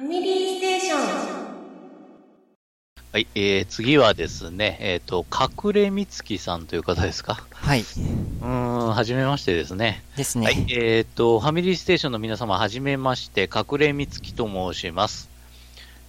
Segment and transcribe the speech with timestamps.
[0.00, 0.98] ファミリーステーション。
[3.12, 7.44] はい、えー、次はですね、えっ、と、隠れみつきさんという方ですか？
[7.52, 7.80] はい。
[7.80, 10.02] うーん、はじめましてですね。
[10.16, 10.46] ですね。
[10.46, 15.28] はい、えっ、と、ファミリーステーションの皆様、はじめまして、隠れみつきと申します。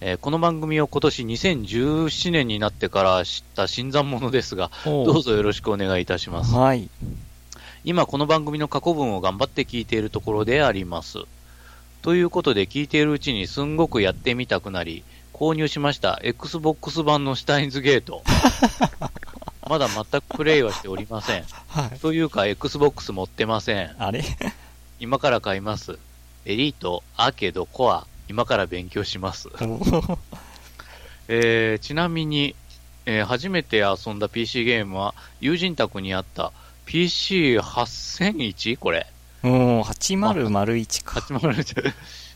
[0.00, 6.54] えーこの番組を今年2017年になってから知った新参者ですが、どうぞよろしくお願いいたします。
[6.54, 6.88] はい。
[7.84, 11.18] 今この番組の過去文を頑張って聞いているところであります。
[12.02, 18.22] ということで聞いているうちにすんごくやってみたくなり、購入しました Xbox 版のシュタインズゲート。
[19.68, 21.44] まだ全くプレイはしておりません。
[21.68, 21.98] はい。
[22.00, 23.94] というか Xbox 持ってません。
[23.98, 24.24] あれ？
[24.98, 25.98] 今から買います。
[26.44, 29.48] エリート、アーケード、コア、今から勉強します。
[31.28, 32.56] えーちなみに、
[33.06, 36.50] えー初めて遊んだ PC ゲームは友人宅にあった
[36.86, 38.76] PC8001?
[38.78, 39.06] これ。
[39.44, 41.20] うん、8001か。
[41.20, 41.94] 801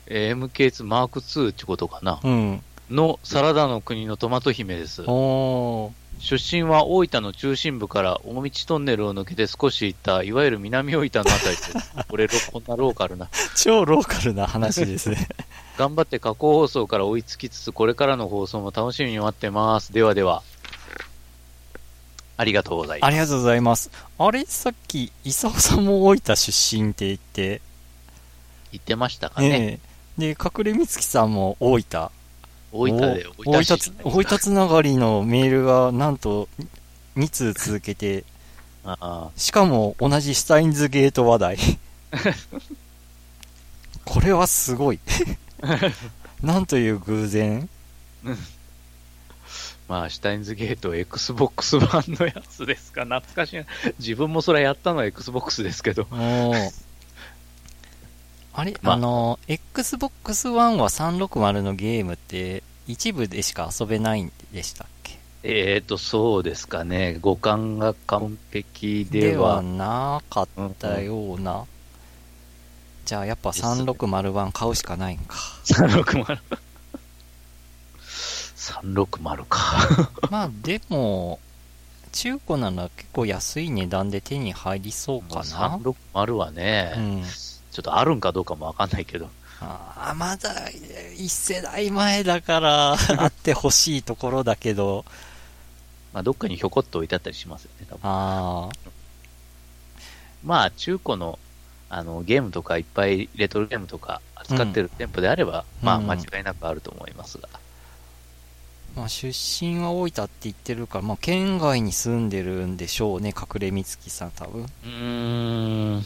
[0.09, 2.63] えー MK2 マーク2ってことかなうん。
[2.91, 5.03] のサラダの国のトマト姫です。
[5.07, 6.07] おー。
[6.19, 11.73] 出身は大分の中心部から大道トンネルを抜けて少し行った、いわゆる南大分のあたりです。
[12.09, 13.29] これ、こんなローカルな。
[13.55, 15.29] 超ローカルな話ですね。
[15.77, 19.93] 頑張って過去放送から追いつきつつ、これからの放送も楽しみに待ってます。
[19.93, 20.43] ではでは。
[22.37, 23.09] ありがとうございます。
[23.09, 23.91] ありがとうございます。
[24.19, 27.61] あれ、さっき、伊佐尾さんも大分出身って言って、
[28.73, 29.49] 言ってましたかね。
[29.49, 29.81] ね
[30.19, 32.11] えで、隠れみつきさんも大分。
[32.73, 36.49] 大分で、お大分つ大分つながりのメールが、なんと、
[37.17, 38.25] 2通続けて、
[38.85, 41.59] ああしかも同じスタインズゲート話題。
[44.05, 45.01] これはすごい。
[46.43, 47.69] なんという偶然？
[49.89, 53.05] まあ、シュタインズゲート Xbox 版のやつですか。
[53.05, 53.65] 懐かしいな。
[53.99, 56.07] 自分もそれやったのは Xbox ですけど。
[56.11, 56.17] あ
[58.65, 65.19] れ、まああの、Xbox One は360のゲームって一部でしか遊べないんでしたっけ？
[65.43, 67.19] えーと、そうですかね。
[67.21, 69.63] 五感が完璧でではは。
[69.63, 70.49] なかっ
[70.81, 71.65] たような。
[73.05, 75.37] じゃあやっぱ3601買うしかないんか。
[75.65, 76.39] 360。
[78.67, 80.11] 360か。
[80.31, 81.39] まあでも、
[82.13, 85.79] 中古なら結構安い値段で手に入りそうかな。
[85.79, 87.25] 360はね、うん。
[87.71, 89.29] ちょっとあるんかどうかもわかんないけど。
[89.61, 90.69] ああ、まだ
[91.17, 95.05] 一世代前だから あってほしいところだけど、
[96.13, 98.01] まあ、どっかにひょこっと置いてあったりしますよね、多分。
[98.05, 98.69] あ
[100.45, 101.39] まあ、中古の、
[101.89, 107.49] あの、ゲームとかいっぱいレトロゲームとか扱ってる店舗であれば、まあ、うん間違いなくあると思いますが。
[107.53, 107.59] あ、
[108.97, 114.63] まあ出身は大分って言ってるから、まあ県外に住んでるんでしょうね、隠れみつきさん多分。
[114.63, 116.05] うーん。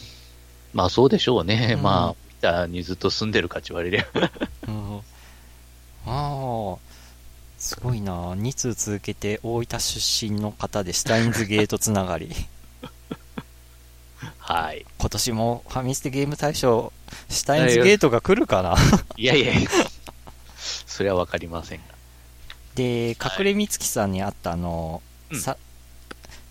[0.73, 1.73] まあ、そうでしょうね。
[1.77, 4.05] うんまあ、大分にずっと住んでるかって言われりゃ。
[4.67, 5.01] うん、
[6.05, 6.77] ああ、
[7.57, 8.13] すごいな。
[8.33, 12.29] 2通続けて大分出身の方でシュタインズゲートつながり。
[14.37, 14.85] はい。
[14.97, 16.93] 今年もファミステゲーム大賞、
[17.29, 18.75] シュタインズゲートが来るかな？
[19.17, 19.53] いやいや。
[20.57, 21.83] それはわかりませんが。
[22.75, 25.01] で、はい隠れみつきさんにあったあの、
[25.31, 25.57] うんさ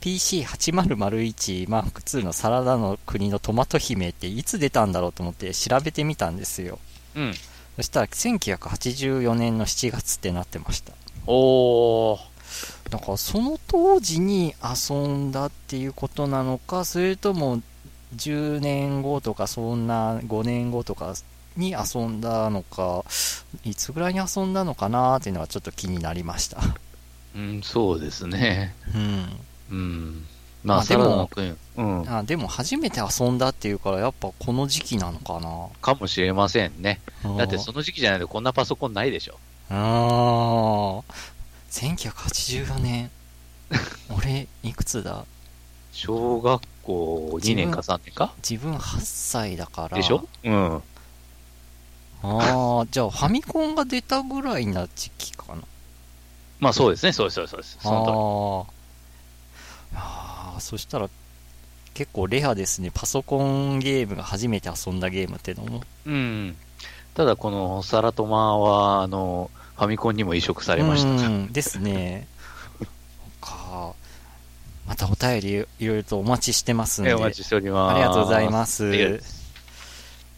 [0.00, 6.78] PC8001 マーク2のサラダの国のトマト姫っていつ出たんだろうと思って調べてみたんですよ。
[7.14, 7.34] うん。
[7.76, 10.92] そしたら1984年の7月ってなってました。
[11.26, 12.19] おー。
[12.91, 17.60] だからその当時に遊んだっていうことなのか、それとも
[18.16, 21.14] 10年後とかそんな5年後とか
[21.56, 23.05] に遊んだのか、
[23.65, 26.61] いつぐらいに遊んだのかなっていうのはちょっと気になりました。
[27.34, 28.75] うん、そうですね。
[28.94, 29.28] うん。
[29.71, 30.27] うん。
[30.62, 31.31] まあ、まあでも
[31.77, 32.09] うん。
[32.12, 37.00] あでも初めて遊んだっていうからやっぱこの時期なのかなかもしれませんね。
[37.38, 39.38] だってそのの時期じゃないとこんなパソコンないでしょ。
[39.71, 41.12] ああ
[41.71, 43.11] 1984年
[44.11, 45.25] 俺いくつだ？
[45.93, 48.34] 小学校2年か3年か？
[48.49, 50.27] 自分8歳だからでしょ？
[50.44, 50.82] うん。
[52.22, 55.62] ああじゃあファミコンが出たぐらいな時期かな
[56.58, 57.78] まあそうですね、そうです、そうですそうです。
[57.82, 58.67] その
[59.94, 61.08] あーあーそしたら
[61.94, 65.82] 結構レアですねパソコンゲームが初めて遊んだゲームってのも。
[66.06, 66.56] うん。
[67.14, 71.08] ただこのサラトマは、あの、ファミコンにも移植されました。
[71.08, 72.26] うんですね。
[73.40, 73.94] か。
[74.87, 77.11] またお便りいろいろとお待ちしてますんで。
[77.11, 77.94] えお待ちしております。
[77.94, 79.20] ありがとうございます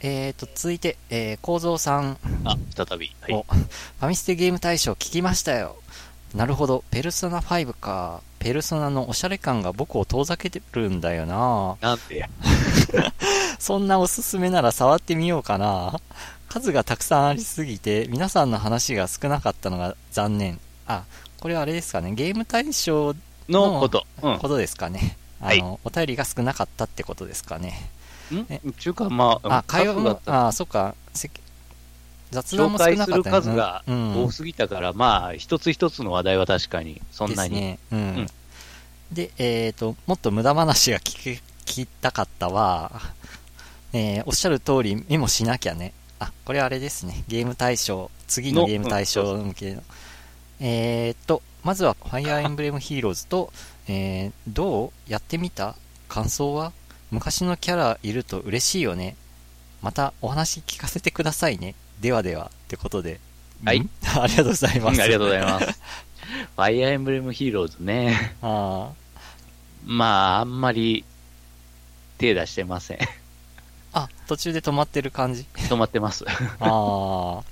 [0.04, 3.14] えーと、続いて、えー、構造さん、あ、再び。
[3.20, 3.44] はいお。
[3.44, 5.76] ファミステゲーム大賞聞きましたよ。
[6.34, 8.20] なるほど、ペルソナ5か。
[8.40, 12.28] ペルソナのおしゃれ感が僕を遠ざけてるんだよななんでや。
[13.60, 16.00] そんなおすすめなら触ってみようかな。
[16.48, 20.58] 数がたくさんありすぎて、皆さんの話が少なかったのが残念。
[20.88, 21.04] あ、
[21.38, 22.12] これはあれですかね。
[22.12, 23.14] ゲーム対象
[23.48, 24.04] のこと。
[24.20, 24.38] うん。
[24.38, 25.16] ことですかね。
[25.40, 27.90] はいあの、お便りが少なかったってことですかね。
[28.34, 28.72] ん？
[28.78, 30.94] ちゅうか、まあ、あ、会話も、あ、そっか。
[31.14, 31.30] せ
[32.30, 37.50] 雑談も少なかったよね数がうん多すぎたから、まあ、一つ一つの話題は確かに、そんなに。
[37.50, 37.78] ですね。
[37.92, 37.98] うん。
[37.98, 38.26] うん
[39.12, 41.40] で、えっ、と、もっと無駄話が聞き、聞
[41.84, 42.90] きたかったは、
[43.92, 45.92] えーおっしゃる通りメモしなきゃね。
[46.18, 47.22] あ、これあれですね。
[47.28, 49.82] ゲーム対象、次ののゲーム対象向けの。
[50.60, 53.52] えーっと、まずは、ファイアーエンブレムヒーローズと、
[53.86, 55.76] えーどうやってみた？
[56.08, 56.72] 感想は？
[57.12, 59.16] 昔のキャラいると嬉しいよね。
[59.82, 61.74] またお話聞かせてくださいね。
[62.00, 63.20] ではでは、ってことで。
[63.64, 63.90] はい ん？
[64.16, 64.94] ありがとうございます。
[64.94, 65.66] うんありがとうございます。
[65.66, 68.34] ファイアーエンブレムヒーローズね。
[68.40, 68.88] あ
[69.84, 71.04] まあ、あんまり
[72.16, 72.96] 手出してません。
[72.98, 73.06] ー
[73.92, 75.44] あ、途中で止まってる感じ？
[75.54, 76.24] 止まってます。
[76.60, 77.42] あ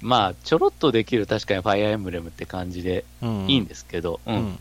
[0.00, 3.04] まあ、ちょろっとできる確かにファイアーエンブレムって感じで。
[3.22, 3.26] い
[3.56, 4.32] いんですけど、う。
[4.32, 4.60] うんん。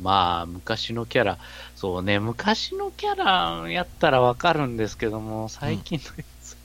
[0.00, 1.38] まあ、昔のキャラ、
[1.76, 6.56] そうね、昔のキャラやったらわかるんですけども、最近のやつ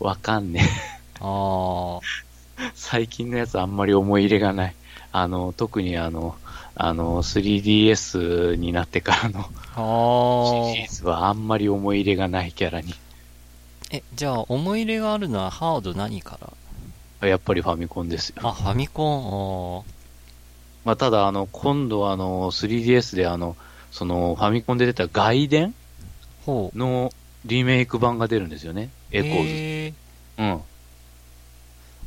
[0.00, 0.98] はわかんねえ。
[1.20, 2.00] あ
[2.74, 4.74] 最近のやつあんまり思い入れがない。
[5.12, 6.36] あの、特にあの、
[6.74, 9.44] あの、3DS になってからのあ。
[9.44, 12.94] あシリーズはあんまり思い入れがないキャラに。
[13.90, 16.38] え、じゃあ、思い入れがあるのはハード何か
[17.20, 17.28] ら？
[17.28, 18.36] やっぱりファミコンですよ。
[18.46, 19.97] あ、ファミコン、
[20.88, 23.56] まあ、ただ、あの、今度あの、3DS であの、
[23.90, 25.74] その、ファミコンで出た外伝。
[26.46, 27.12] の
[27.44, 28.88] リメイク版が出るんですよね。
[29.10, 29.48] エコーズ。
[29.50, 29.92] え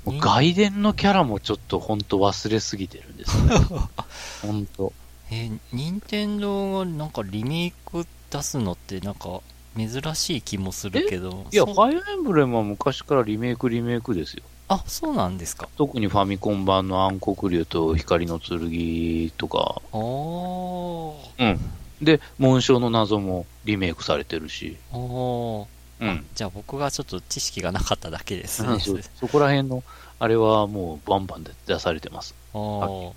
[0.07, 0.19] うん。
[0.19, 3.55] 外伝のキャラもちょっとほんと忘れすぎてるんですよね。
[4.41, 4.93] ほんと。
[5.29, 9.41] ー、えー、任天堂がなんかリメイク出すのってなんか
[9.77, 11.45] 珍しい気もするけど。
[11.51, 14.41] いや、ファイアーエンブレムは昔からリメイクリメイクですよ。
[14.71, 15.67] あ、そうなんですか。
[15.77, 21.15] 特にファミコン版の暗黒竜と光の剣とか、あー。
[21.39, 21.59] うん。
[22.01, 25.65] で、紋章の謎もリメイクされてるし、あー。
[25.99, 26.25] うん。
[26.33, 28.69] じゃあ僕がちょっと知識がなかっただけですね。
[28.69, 29.83] うんそそこら辺の、
[30.19, 32.33] あれはもうバンバンで出されてます。
[32.53, 33.11] あー。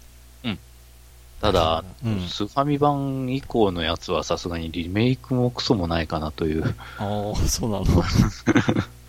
[1.41, 6.75] ただ、うんスファミ版以降のやつはさすがにリメイクもクソもないかなという。
[6.99, 7.85] あー、そうなの。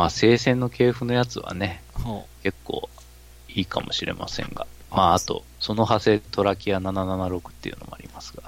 [0.00, 2.88] まあ、聖戦の系譜のやつはね、ほ結構
[3.50, 4.66] いいかもしれませんが。
[4.90, 8.44] まあ、あと、その派生トラキア776っていうのもありますが。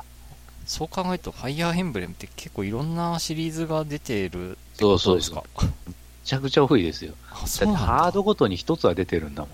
[0.65, 5.37] そう考えると、ファイアーエンブレムって結構いろんなシリーズが出てるってそうそうそう。
[5.37, 5.93] ことですかめ
[6.25, 7.13] ちゃくちゃ多いですよ。
[7.31, 7.67] あ、だって。
[7.67, 9.49] ハードごとに一つは出てるんだも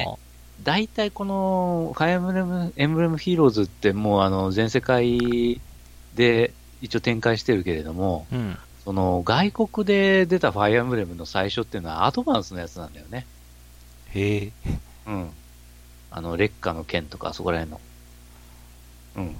[0.00, 0.18] ああ、
[0.64, 5.60] 大体この、ファイアーエンブレム、エンブレムヒーローズってもうあの、全世界
[6.16, 8.58] で一応展開してるけれども、うん。
[8.84, 13.26] その、外国で出たファイアンブレムの最初っていうのはアドバンスのやつなんだよね。
[14.10, 14.52] へえ。
[15.06, 15.30] うん。
[16.10, 17.80] あの、劣化の剣とか、そこら辺の。
[19.16, 19.36] うん。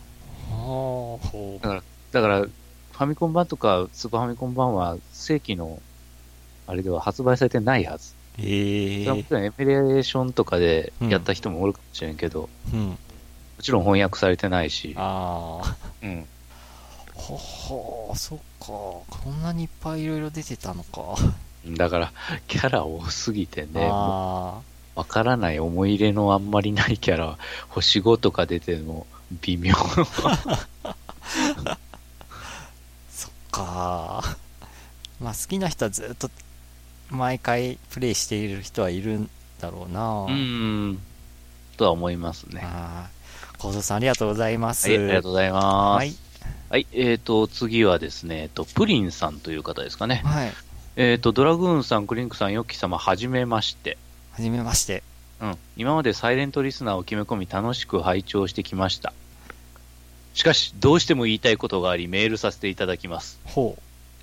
[0.51, 5.81] ああ、ほだから、だから、ファミコン版とかスーパーファミコン版は正規の、
[6.67, 8.15] あれでは発売されてないはず。
[8.39, 8.43] う。
[8.43, 12.89] へえそれはエミュレーションとかでやった人もおるかもしれんけど、うん。
[12.91, 12.97] も
[13.61, 15.77] ちろん翻訳されてないし、ああ。
[16.03, 16.27] うん。
[17.23, 18.67] ほほそっか。
[18.67, 21.15] こんなにいっぱいいろいろ出てたのか。
[21.65, 22.13] だから、
[22.49, 24.61] キャラ多すぎてね、あ
[24.97, 27.39] わからない思い入れのあんまりないキャラ、
[27.69, 29.07] 星5とか出ても
[29.43, 29.73] 微妙。
[29.77, 30.67] あ、
[33.09, 34.37] そっか。
[35.21, 36.29] まあ好きな人はずっと
[37.11, 40.27] 毎回プレイしている人はいるんだろうな。
[40.29, 41.01] うん。
[41.77, 42.63] とは思いますね。
[42.65, 43.11] ああ。
[43.59, 44.89] 小僧さんありがとうございます。
[44.89, 45.65] はい、ありがとうございます。
[45.65, 46.32] はい。
[46.73, 50.23] はい、えっ、と、次はですね、えっと、プリンさんという方ですかね。
[50.25, 50.53] はい。
[50.97, 53.99] えっ、と、ドラグーンさん、クリンクさん、ヨッキー様、はじめまして。
[54.31, 55.03] はじめまして。
[55.43, 55.59] うん。
[55.77, 59.13] 今までサイレントリスナーを決め込み楽しく拝聴してきました。
[60.33, 63.39] しかし、どうしても言いたいことがあり、メールさせていただきます。
[63.45, 63.77] ほ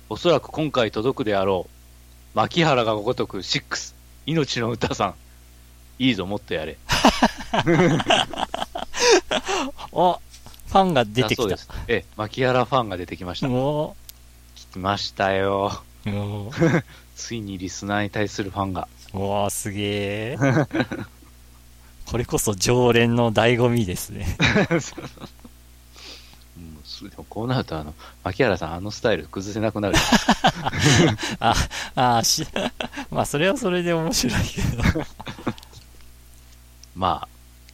[0.08, 1.68] おそらく今回届くであろ
[2.34, 2.36] う。
[2.36, 3.94] 牧原がごとく6、
[4.26, 5.14] 命の歌さん。
[6.00, 6.78] いいぞ、もっとやれ。
[9.92, 10.29] う。
[10.70, 11.56] おファンが出てきただそうで。
[11.56, 11.68] す。
[11.88, 13.48] ええ、牧原ファンが出てきました。
[13.48, 13.96] お
[14.72, 15.82] 来ましたよ。
[16.06, 16.50] お
[17.16, 18.88] ついにリスナーに対するファンが。
[19.12, 19.82] おーすげ
[20.32, 20.38] え。
[22.06, 24.36] これこそ常連の醍醐味ですね。
[27.08, 29.96] でもこうなると、あの、牧原さん、あのスタイル崩せなくなる。
[31.40, 31.54] あ、
[31.94, 32.46] あし、
[33.10, 34.82] まあそれはそれで面白いけど。
[36.94, 37.28] まあ、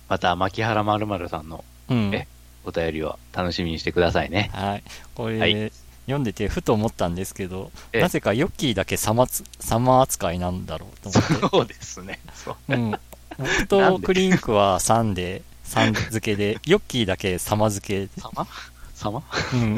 [0.09, 2.15] また、牧原まるさんのうん。
[2.15, 2.29] え
[2.67, 4.51] お便りを楽しみにしてくださいね。
[4.53, 4.83] はい。
[5.15, 5.73] これ、はい
[6.07, 11.49] 読んでてふと思ったんですけど、ええなぜかヨッキーだけサマつサマー扱いなんだろうと思って。
[11.57, 12.21] そうですね。
[12.33, 12.57] そう。
[12.69, 12.91] うん。
[13.39, 14.07] 僕とで？
[14.07, 18.21] クリンクは3で、3付けで、 ヨッキーだけサマ付け。
[18.21, 18.47] 様？
[18.95, 19.23] 様？
[19.53, 19.75] うん。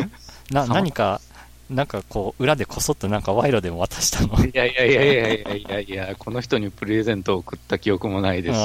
[0.51, 0.75] な、様？
[0.75, 1.23] 何か、
[1.71, 4.35] なんかこう、裏でこそっとなんか賄賂でも渡したの？
[4.45, 8.65] いやいやいやいやいやいやいや、この人にプレゼントを送った記憶もないですし。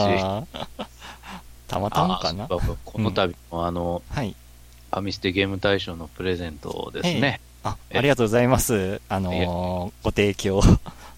[1.68, 2.62] たまたまかなこ
[3.00, 4.36] の度もあの、はい。
[4.92, 7.42] ファミステゲーム大賞のプレゼントですね。
[7.64, 9.02] あ、えありがとうございます。
[9.10, 10.62] あのーご提供。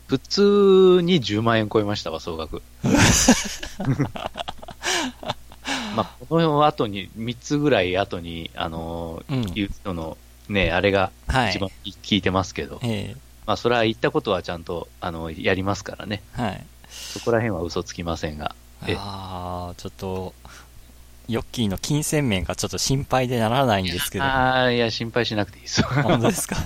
[0.08, 2.62] 普通に10万円超えましたわ、総額。
[5.96, 13.16] まあ、この後に、3つぐらい後に、あのー、うん言う人の、ね、あれがはい一番聞いてますけど、え
[13.48, 16.22] まあ、それは言ったことはちゃんと、あの、やりますからね。
[16.38, 16.66] えはい。
[16.90, 18.56] そこら辺は嘘つきませんが。
[18.88, 20.34] えああ、ちょっと、
[21.28, 24.24] ヨッキーの金銭面がちょっと心配でならないんですけど。
[24.26, 25.82] ああ、いや、心配しなくていいです。
[25.84, 26.58] 本当ですか？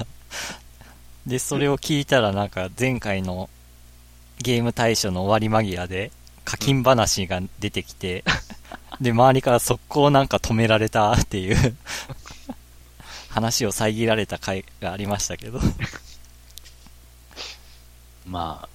[1.26, 3.50] で、それを聞いたらなんか前回の
[4.40, 6.12] ゲーム大賞の終わり間際で
[6.46, 8.24] 課金話が出てきて、
[9.00, 11.78] で、周りから速攻なんか止められたっていう
[13.30, 15.60] 話を遮られた回がありましたけど。
[18.26, 18.70] まあ、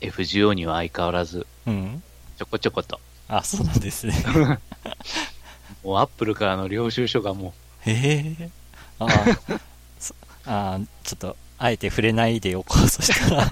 [0.00, 2.02] FGO には相変わらず、うん。
[2.38, 3.00] ちょこちょこと。
[3.26, 4.14] あ、そうなんですね。
[5.82, 8.50] もうアップルからの領収書がもへえ。
[9.00, 9.06] あ
[10.46, 13.44] あー、ちょっと、あえて触れないでおこう、そしたら。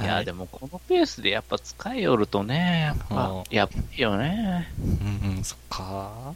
[0.00, 4.72] う、 いや、でもこのペースでやっぱ使いよるとね、やっぱうん、やっぱりよね。
[4.78, 6.34] うんうん、そっか。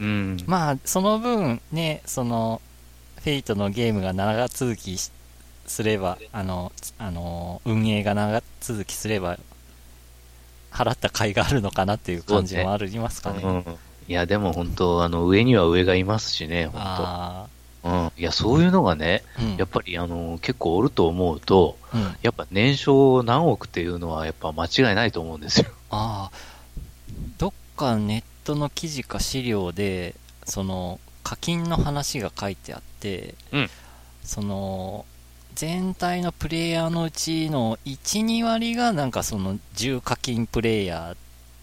[0.00, 0.42] うん。
[0.46, 2.62] まあ、その分ね、その、
[3.16, 5.10] フェイトのゲームが長続きし
[5.72, 9.38] すれば、あの、あの、運営が長続きすれば、
[10.70, 13.42] 払った甲斐があるのかなっていう感じもありますかね。
[13.42, 13.78] うん。
[14.06, 17.46] いや、でも本当、あの、上には上がいますしね、本あ
[17.82, 17.88] 当。
[17.88, 18.12] うん。
[18.18, 19.56] いや、そういうのがね、あ、うん。
[19.56, 25.66] やっぱり、あの、結構おると思うと、うん、やっぱ年商何億っていうのは、やっぱ間違いないと思うんですよ。
[25.88, 26.38] ああ、
[27.38, 30.14] どっかネットの記事か資料で、
[30.44, 33.70] その、課金の話が書いてあって、うん
[34.24, 35.04] その、
[35.54, 41.16] 全体のプレイヤーのうちの1、2割がなんかその重課金プレイヤー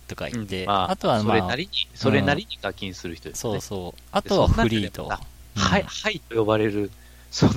[0.08, 3.62] とか言って、まあ、あとはまあ、それなりに、それなりに課金する人ですよね。
[3.62, 4.02] そうそう。
[4.12, 5.04] あとはフリーと。
[5.04, 5.10] うん
[5.62, 6.92] はい、はいと呼ばれる、
[7.32, 7.52] その、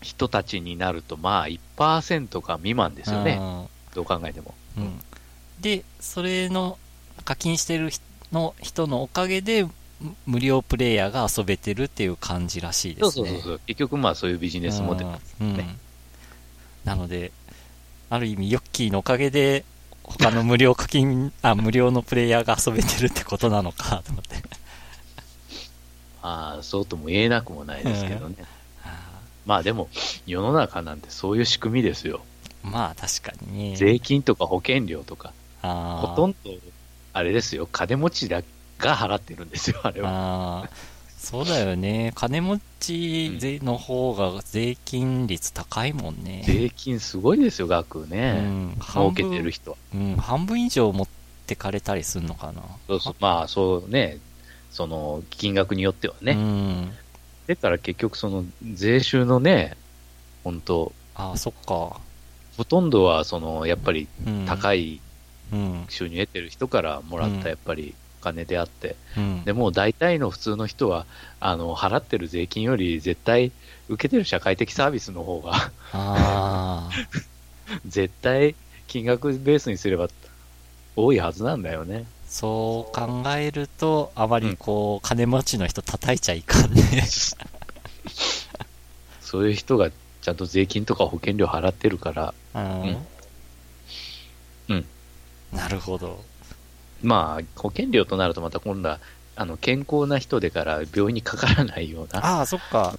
[0.00, 3.38] 人たちになると、まあ、1%か未満ですよね。
[3.94, 4.54] どう考えても。
[4.76, 4.84] うん。
[4.84, 5.00] うん
[5.60, 6.78] で、それの
[7.24, 9.72] 課金してる人の人のおかげで、む
[10.26, 13.10] 無料プレイヤーが遊べてるっていう感じらしいですね。
[13.10, 13.60] そうそうそう。
[13.66, 15.10] 結局、まあ、そういうビジネスモデル。
[15.40, 15.76] うんね
[16.84, 17.32] なので、
[18.08, 19.64] ある意味、ヨッキーのおかげで、
[20.02, 24.36] 他の無料課金、 あ、無料のプレイヤーが遊べてるってことなのかと思って。
[26.22, 28.36] ああ、そうとも言えなくもないですけどね。
[28.84, 29.88] あまあ、でも、
[30.26, 32.22] 世の中なんてそういう仕組みですよ。
[32.64, 33.76] ーまあ、確かにね。
[33.76, 36.36] 税金とか保険料とか、ほとんど、
[37.12, 38.42] あれですよ、金持ちだ
[38.78, 40.68] が払ってるんですよ、あれは。
[41.18, 42.12] そうだよね。
[42.14, 46.42] 金持ち税の方が税金率高いもんね。
[46.46, 48.40] 税金すごいですよ、額うね。
[48.40, 49.76] ん、儲半けてる分、人は。
[49.94, 51.08] うん、半分以上持っ
[51.46, 52.62] てかれたりすんのかな。
[52.86, 54.18] そうそう、まあ、そうね、
[54.70, 56.32] その、金額によってはね。
[56.32, 56.92] うん。
[57.48, 58.44] だから結局その
[58.74, 59.76] 税収のね、
[60.44, 61.98] 本当ああ、そっか。
[62.56, 64.44] ほとんどはその、やっぱりうん。
[64.46, 65.00] 高い
[65.52, 65.84] うん。
[65.88, 69.44] 収入得てる人からもらっうんたやっぱりお金であって、うん。
[69.44, 71.06] でもう大体の普通の人は、
[71.40, 73.52] あの、払ってる税金より絶対
[73.88, 76.90] 受けてる社会的サービスの方が、ああ。
[77.86, 78.54] 絶対
[78.86, 80.08] 金額ベースにすれば
[80.96, 82.06] 多いはずなんだよね。
[82.26, 86.82] そう考えると、あまりこう、金持ちの人叩いちゃいかんね。
[89.20, 89.90] そういう人が
[90.22, 92.96] ちゃんと税金とか保険料払ってるから、うん。
[94.68, 94.84] うん。
[95.52, 96.24] なるほど。
[97.02, 98.98] まあ、保険料となるとまた今度は、
[99.36, 102.98] あの、健康な人でから病院にかからないようなああ、そっか。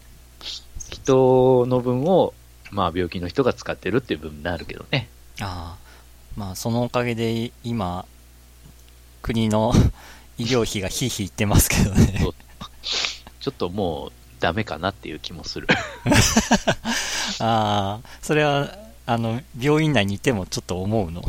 [0.90, 2.34] 人の分を、
[2.72, 5.10] まあ、病気の人が使ってるっていう部分になるけどね。
[5.42, 5.90] ああ。
[6.38, 8.06] まあ、そのおかげで、今、
[9.22, 9.74] 国の
[10.38, 12.26] 医療費がひいひい言ってますけどね。
[13.42, 15.68] ちょっともう、ダメかなっていう気もする。
[17.40, 18.74] ああ、それは、
[19.06, 21.24] あの、病院内にいてもちょっと思うの？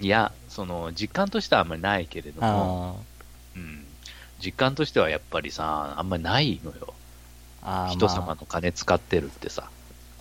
[0.00, 3.84] いや、その、実感としてはあんまりないけれども、あうん。
[4.44, 6.94] 実感としてはやっぱりさ、あんまりないのよ。
[7.62, 7.86] あ。
[7.92, 9.70] 人様まの金使ってるってさ。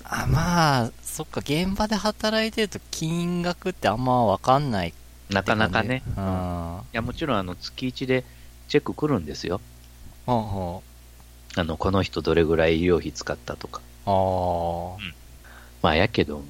[0.03, 0.25] あ。
[0.25, 4.93] あまあ、そっか、現場で働いてると金額ってあんまわかんない
[5.31, 6.03] なかなかね。
[6.15, 6.81] ううんいん。
[6.91, 8.23] や、もちろん、あの、月1で
[8.67, 9.59] チェック来るんですよ。
[10.27, 10.83] ほうほ
[11.55, 13.81] あの、この人どれぐらい医療費使ったとか。
[14.05, 14.97] ああ。
[15.81, 16.43] まあ、やけど、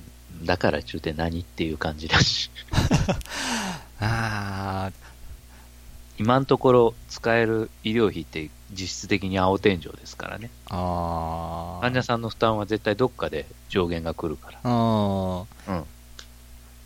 [0.43, 2.49] だから中て何っていう感じだし。
[3.99, 4.91] ああ、
[6.19, 10.49] 今のところ使える医療費って実質的に青天井ですからね。
[10.69, 11.81] ああ。
[11.81, 14.59] 患者さんの負担は絶対どっかで上限が来るから。
[14.63, 15.39] うん。
[15.41, 15.47] うん。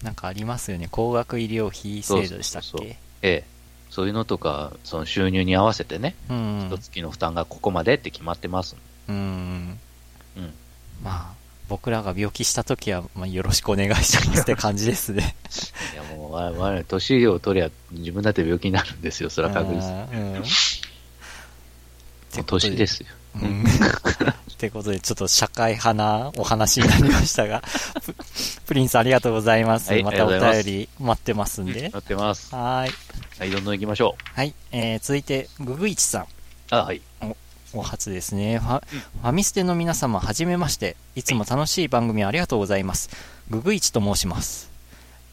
[0.04, 0.88] なんかありますよね。
[0.92, 3.44] 高額医療費制度でしたっそうそうええ。
[3.90, 6.70] そういうのとか、その収入に合わせてね、うん。
[6.72, 8.76] 一月の負担がここまでって決まってます。
[9.08, 9.80] うん。
[10.38, 10.54] うん。
[11.04, 11.41] まあ、
[11.72, 15.38] 僕らが病気したときは、まあ、よろしくお願いしますって感じですね。
[15.96, 20.20] いやもう、我々、年を取りゃ自分だって病気になるんですよ、それは確実に。
[22.36, 22.44] うん。
[22.44, 23.08] 年ですよ。
[23.42, 23.64] うん。
[23.64, 23.66] っ
[24.58, 27.64] てことで、ちょっと社会派なお話になりましたが、
[28.04, 28.16] プ
[28.68, 29.94] プリンスありがとうございます。
[29.94, 31.88] はいまたお便り待ってますんで。
[31.88, 32.54] なってます。
[32.54, 32.94] はーい。
[33.40, 34.54] はい、どんどん行きましょはい。
[34.74, 36.22] えー、続いて、ググイチさん。
[36.24, 36.26] う。
[36.72, 37.02] あ、はい。
[37.74, 38.60] お初ですね。
[38.60, 40.96] ファ,、ファミステの皆様、はじめまして。
[41.16, 43.10] いつも楽しい番組ありがとうございます。
[43.50, 44.70] ググイチと申します。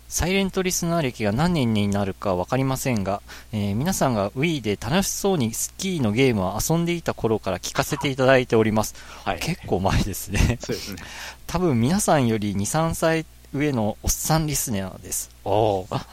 [0.09, 3.21] サイレントリスナー歴が何年になるかわかりませんが、
[3.53, 8.95] えー皆さんが Wii で楽しそうにスキーのゲームを遊んでいた頃から聞かせていただいております。
[9.25, 9.39] はい。
[9.41, 10.59] 結構前ですね。
[10.61, 11.03] そうですね。
[11.47, 15.31] 多分皆さんより2、3歳上のおっさんリスナーです。
[15.45, 16.07] おあ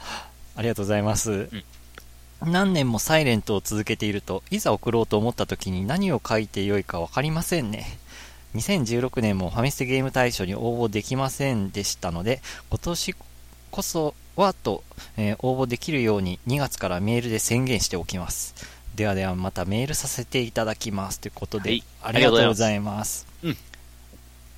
[0.56, 1.48] ありがとうございます。
[2.44, 7.98] 何年もサイレントを続けていると、いざ送ろうと思った時に何を書いてよいか分かりませんね。
[8.54, 12.40] 2016年もファミステゲーム大賞に応募できませんでしたので、
[12.70, 13.14] 今年
[13.70, 14.84] こそはと、
[15.16, 18.54] えー応募できるように2月からメールで宣言しておきます。
[18.94, 23.26] ではではまたメールさせていただきますということで、はいありがとうございます。
[23.42, 23.56] うんい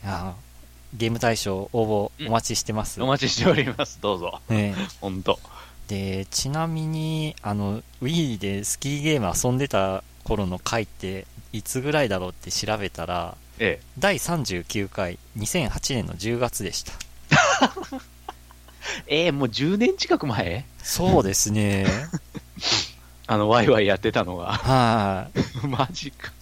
[0.04, 0.48] やー
[0.96, 3.02] ゲーム大賞応募お待ちしてます。
[3.02, 3.98] お待ちしております。
[4.00, 4.40] どうぞ。
[4.48, 5.38] ねほんと。
[5.88, 13.86] で、ちなみに、あの、Wii でスキーゲーム遊んでた頃の回って、いつぐらいだろうって調べたら、ええ。
[13.98, 16.92] 第39回、2008年の10月でした。
[19.08, 20.64] ええ、もう10年近く前？
[20.82, 21.86] そうですね。
[23.26, 24.52] あの、ワイワイやってたのが。
[24.52, 25.28] は
[25.62, 25.66] い。
[25.66, 26.32] マジか。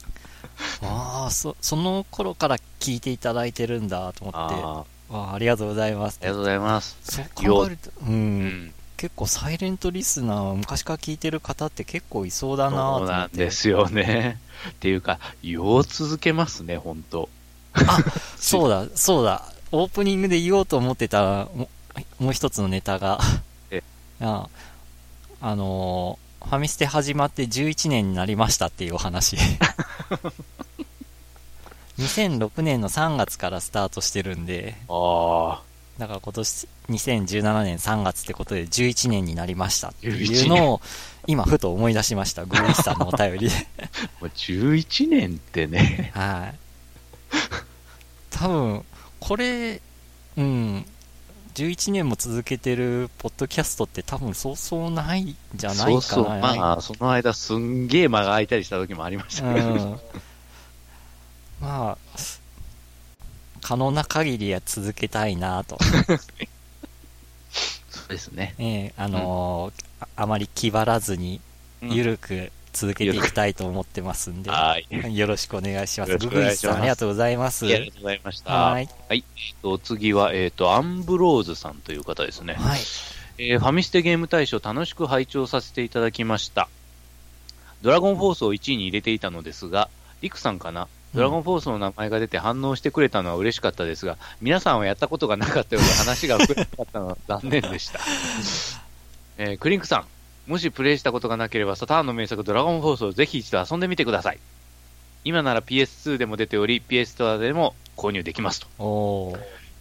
[0.82, 6.24] ああ、そ、その頃から聞いていただいてるんだと思って、ああ、りがとうございますあ。
[6.24, 6.96] りがとうございます。
[7.02, 8.74] そう考えると、う、うんん。
[8.96, 12.98] 結構サイレントリスナー、昔から聞いてる方って結構いそうだな。
[12.98, 14.40] そうなんですよね。
[14.70, 17.28] っていうか、よう続けますね、ほんと。
[18.38, 19.42] そうだ、そうだ。
[19.72, 21.68] オープニングで言おうと思ってた、も
[22.18, 23.20] もう一つのネタが
[23.70, 23.82] え、
[24.20, 24.48] あ
[25.40, 29.36] あのーファミステ始まって11年になりましたっていうお話。
[31.98, 35.62] 2006年の3月からスタートしてるんで、ああ。
[35.98, 40.80] だから今年2017年3月ってことで11年になりましたっていう11のを
[41.26, 42.44] 今ふと思い出しました。
[42.44, 43.54] グリーさんのお便りで。
[44.20, 46.12] もう11年ってね。
[46.14, 46.58] はい。
[48.30, 48.84] 多分、
[49.20, 49.80] これ、
[50.36, 50.84] うん、
[51.54, 55.90] 11年も続けてるポッドキャストって多分そうそうないんじゃないかな。
[55.90, 56.24] そうそう。
[56.28, 59.68] まあ、その間すんげえ間が空いたりした時もありましたけど。
[59.68, 60.00] うん。
[61.60, 61.98] まあ、
[63.66, 65.76] 可能な限りは続けたいなと。
[67.90, 68.54] そうですね。
[68.58, 71.40] ええあのーああまり気張らずに、
[71.82, 75.16] うんゆるく続けていきたいと思ってますんで、はい。
[75.16, 76.12] よろしくお願いします。
[76.12, 77.64] よろしググイスさん、くお願いしますありがとうございます。
[77.64, 78.52] ありがとうございました。
[78.52, 78.84] ははい。
[78.84, 78.88] い。
[79.10, 79.22] えっ
[79.62, 82.54] と、次は、えっと、アンブローズさんという方ですね。
[82.54, 82.80] はい。
[83.38, 86.68] えーファミステゲーム大賞楽しく拝聴させていただきました。
[87.82, 89.88] ドラゴンフォースを1位に入れていたのですが、
[90.20, 90.86] リクさんかな？
[91.16, 98.00] ドラゴンフォースの名前が出て反応してくれたのは嬉しかったですが、皆さんはやったことがなかったようで話が膨らなかったのは残念でした。
[99.38, 100.04] えークリンクさ
[100.46, 104.38] ん、もしプレイしたことがなければ、サターンの名作ドラゴンフォースをぜひ一度遊んでみてください。
[105.24, 108.66] 今なら PS2 でも出ており、PS ストアでも購入できますと。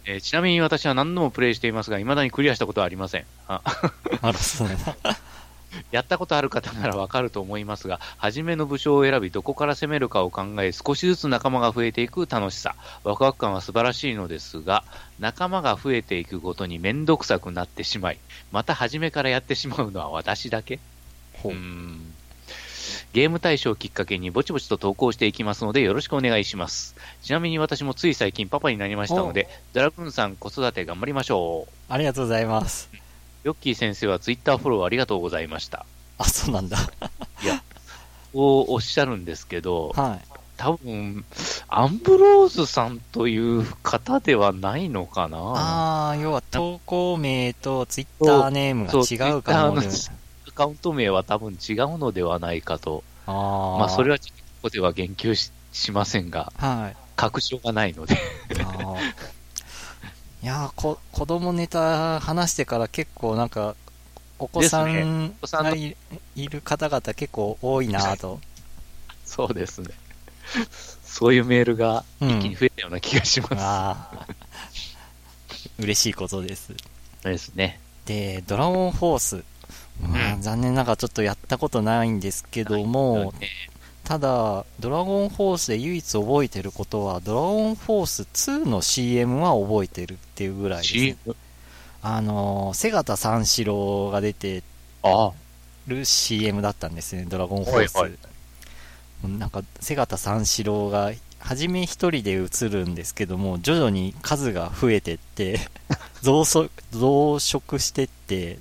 [0.06, 3.26] えーちなみに私は何度もプレイしていますが、未だにクリアしたことはありません。
[3.46, 3.60] あ
[4.22, 5.18] あら、そうだ。
[5.90, 14.84] やったことある方ならわかると思いますが、初めの武将を選び、どこから攻めるかを考え、少しずつ仲間が増えていく楽しさ、ワクワク感は素晴らしいのですが、
[15.18, 18.18] 仲間が増えていくごとにめんどくさくなってしまい、
[18.52, 20.78] また初めからやってしまうのは私だけ？
[21.34, 22.12] ほうん
[23.12, 26.94] ゲーム大賞をきっかけにぼちぼちと投稿していきますのでよろしくお願いします。
[27.22, 31.72] ちなみに私もつい最近パパになりましたので、ドラグーンさん子育て頑張りましょう。
[31.88, 33.05] ありがとうございます。
[33.46, 35.86] ヨッキー先生はツイッターフォローありがとうございました。
[36.18, 36.78] あ、そうなんだ。
[38.32, 40.28] こうおっしゃるんですけど、はい。
[40.56, 41.24] 多分、
[41.68, 49.86] アンブローズさんという方ではないのかなああ、要は投稿名とツイッターネームが違うかもね。
[50.48, 53.04] アカウント名は多分違うのではないかと。
[53.26, 53.30] あ
[53.76, 53.78] あ。
[53.78, 56.96] まあ、それはちょっとここでは言及ししませんが、はい。
[57.14, 58.16] 確証がないので。
[60.42, 63.74] いやーこ、子供ネタ話してから結構なんか、
[64.38, 65.96] お子さんがい
[66.34, 68.40] いる方々結構多いなぁと。
[69.24, 69.90] そうですね。
[71.04, 73.54] そういうメールがうん一気に増えたような気がします。
[73.58, 74.26] ああ。
[75.78, 76.74] 嬉しいことです。
[77.22, 77.80] ですね。
[78.04, 79.44] で、ドラゴンフォース。
[80.00, 83.48] まあうん残念ながらちょっとやったことないんですけども、ね
[84.06, 91.16] ただ、ドラゴンフォースで唯一覚えてることは、ドラゴンフォース2の CM は覚えてるっていうぐらいです、ね。
[92.02, 94.62] あのー、瀬形三四郎が出て
[95.02, 95.32] あ
[95.88, 97.96] る CM だったんですね、ドラゴンフォース。
[97.96, 98.12] はい
[99.24, 105.58] はなんか、瀬形三四郎が、初め一人で映るんですけども、徐々に数が増えてって、
[106.22, 108.60] 増殖増殖してって、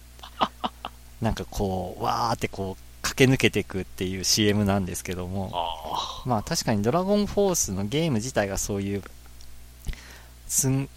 [1.21, 2.85] なんかこう、わーってこう、
[3.15, 9.04] 駆け抜けていくっていう CM なんですけども、あまあ確かにドラゴンフォースのゲーム自体がそういう、
[10.47, 10.89] すん、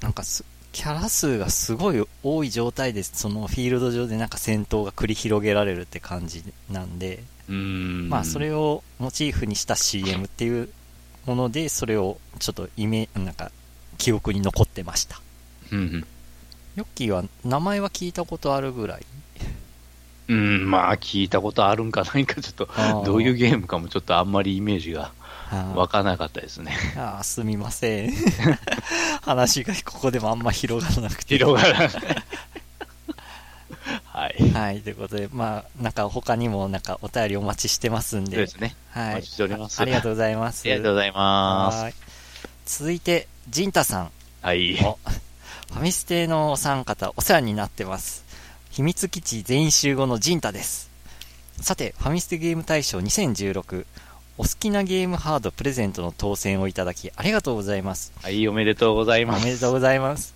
[0.00, 8.08] なんかす、キャラ数がすごい多い状態で、そのフィールド上でなんか戦闘が繰り広げられるって感じなんで、ん。
[8.08, 10.70] まあそれをモチーフにした CM っていう
[11.26, 13.52] もので、それをちょっとイメなんか
[13.98, 15.20] 記憶に残ってました。
[15.70, 16.06] うんうん。
[16.76, 19.06] ヨッキーは名前は聞いたことあるぐらい？
[20.28, 22.68] うん、まあ聞いたことあるんかないんかちょっと、
[23.04, 25.12] どういうゲームかもちょっとあんまりイメージが
[25.50, 26.76] あーわからなかったですね。
[26.96, 28.12] あーすみません。
[29.22, 31.36] 話がここでもあんま広がらなくて。
[31.36, 31.90] 広がらない。
[34.04, 34.50] はい。
[34.52, 38.76] はい、ということで、まあ、なんか他にもなんかお便りお待ちしてますんで、そうですね。
[38.90, 39.32] はいお待ち。
[39.32, 39.80] しております。
[39.80, 40.62] ありがとうございます。
[40.62, 41.82] ありがとうございます。
[41.82, 41.94] はい
[42.66, 44.10] 続いて、ジンタさん。
[44.40, 44.78] はい。
[44.82, 44.98] お
[45.74, 48.23] ファミステのお三方、お世話になってます。
[48.74, 50.90] 秘密基地全員集合のジンタです。
[51.60, 53.86] さて、ファミステゲーム大賞2016、
[54.36, 58.12] お好きなゲームハードプレゼントの当選をいただき、ありがとうございます。
[58.20, 59.44] はい、おめでとうございおます。
[59.44, 60.34] めでとうございます。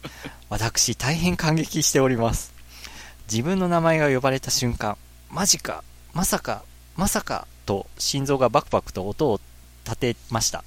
[0.50, 2.54] 私、大変感激しております。
[3.28, 4.96] 自分の名前が呼ばれた瞬間、
[5.32, 5.82] マジか、
[6.14, 6.62] まさか、
[6.94, 9.40] まさか、と心臓がバクバクと音を
[9.84, 10.62] 立てました。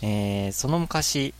[0.00, 1.34] えーその昔、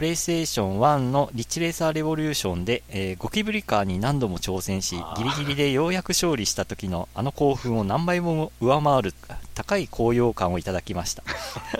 [0.00, 9.14] プレイステーション1のリッチレーサーレボリューションで、えーゴキブリカーに何度も挑戦しギリギリでようやく勝利した時のあの興奮を何倍も上回る
[9.54, 11.22] 高い高揚感をいただきました。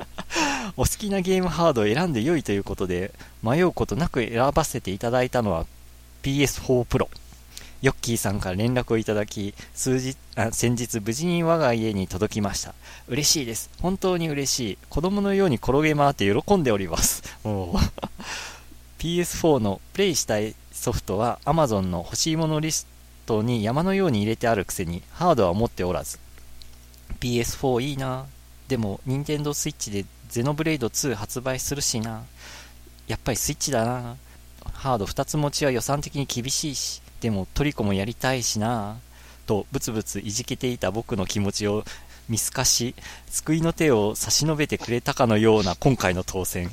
[0.77, 3.11] お好きなゲームハードを選んで良いということで、
[3.43, 5.65] 迷うことなく選ばせていただいたのは
[6.23, 7.09] PS4 Pro。
[7.83, 12.75] ヨッキーさんから連絡をいただき、数日、あ先日無事に我が家に届きました。
[13.09, 13.71] 嬉しいです。
[13.81, 14.79] 本当に嬉しい。
[14.91, 17.23] 子供のように転げ回って喜んでおります。
[17.43, 17.77] もう
[19.01, 22.87] PS4 のプレイしたいソフトは Amazon の欲しいものリス
[23.25, 26.19] トに山のように入れてあるくせにハードは持っておらず。
[27.21, 28.27] PS4 いいな。
[28.69, 32.25] でも、任天堂 switch でゼノブレイド2発売するしな。
[33.09, 34.17] やっぱりスイッチだな。
[34.73, 38.99] ハード2つ持ちは予算的に厳しいし、でもトリコもやりたいしな。
[39.47, 41.85] と、ブツブツいじけていた僕の気持ちを
[42.29, 42.95] 見透かし、
[43.29, 46.71] 救いの手を差し伸べてくれたかのような今回の当選。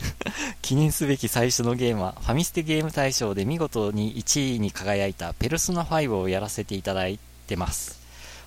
[0.60, 7.98] 記念すべき最初のゲームは、ファミステゲーム大賞で見事に1位に輝いたペルソナ5をやらせていただいてます。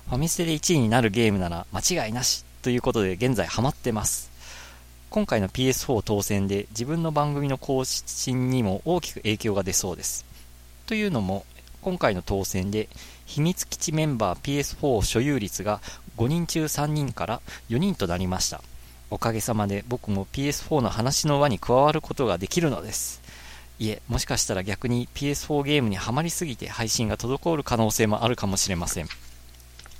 [0.08, 4.30] ファミステで1位になるゲームなら間違いなしということで現在ハマってます。
[5.10, 10.24] 今回の PS4 当選で自分の番組の更新にも大きく影響が出そうです。
[10.86, 11.44] というのも、
[11.82, 12.88] 今回の当選で
[13.26, 15.80] 秘密基地メンバー PS4 所有率が
[16.16, 18.62] 5人中3人から4人となりました。
[19.10, 23.22] おかげさまで僕も PS4 の話の輪に加わることができるのです。
[23.78, 29.08] いえ、もしかしたら逆に PS4 ゲームにはまりすぎて配信が滞る可能性もあるかもしれません。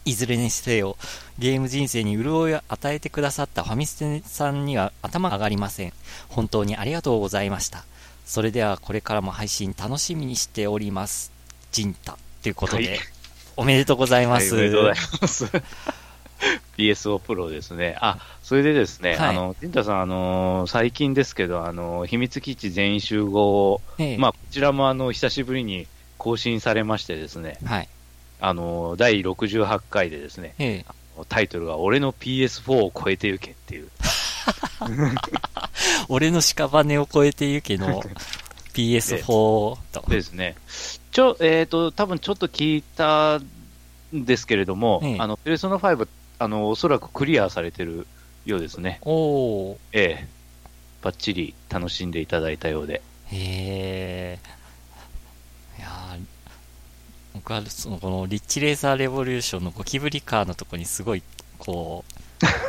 [0.05, 0.97] いずれにせよ、
[1.38, 5.92] ゲーム人生に潤いを与えてくださったファミステさんには頭が上がりません。
[6.29, 7.85] 本当にありがとうございました。
[8.25, 11.33] それではこれからも配信楽しみにしております。
[11.73, 12.17] ジンタ。
[12.43, 12.99] ということで、はい
[13.57, 14.55] おめでとうございます。
[14.55, 15.47] はい、おめでとうございます。
[16.77, 17.97] PSO プロですね。
[18.01, 25.87] あ、それでですね、はいあの、テンタさん、あの、最近ですけど、あの、秘密基地全員集合を、ええまあ、こちらもあの、久しぶりに
[26.19, 27.89] 更新されましてですね、はい。
[28.41, 30.87] あの、第68回でですね、ええ
[31.29, 33.89] タイトルが、俺の PS4 を超えてゆけっていう、
[36.09, 38.03] 俺の屍を超えてゆけの
[38.75, 40.05] PS4 と。
[40.09, 40.57] ですね。
[41.11, 48.07] ちょ、えっ、と、多分ちょっと聞いたんですけれども、ええあの、ペルソナ5、あの、おそらくクリアされてる
[48.45, 48.99] ようですね。
[49.03, 49.77] おー。
[49.93, 50.29] ええ。
[51.03, 53.03] バッチリ楽しんでいただいたようで。
[53.27, 54.39] へえ。
[55.79, 56.25] いやー
[57.35, 61.23] 僕はそのこのリッチレーサーレボリューションのゴキブリカーのとこにすごい
[61.59, 62.13] こう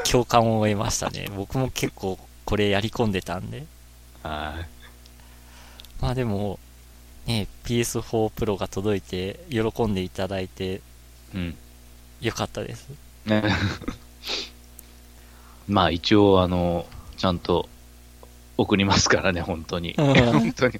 [0.10, 1.28] 共感を得ましたね。
[1.36, 3.66] 僕も結構これやり込んでたんで。
[4.24, 6.02] はい。
[6.02, 6.60] まあでも、
[7.26, 8.02] ね、PS4
[8.34, 10.82] Pro が届いて、喜んでいただいて、
[11.34, 11.56] うん。
[12.22, 12.90] よかったです。
[13.26, 13.44] ね。
[15.68, 16.86] まあ一応、あの、
[17.18, 17.68] ちゃんと
[18.58, 19.96] 送りますからね、本当に。
[19.98, 20.80] うん本当に。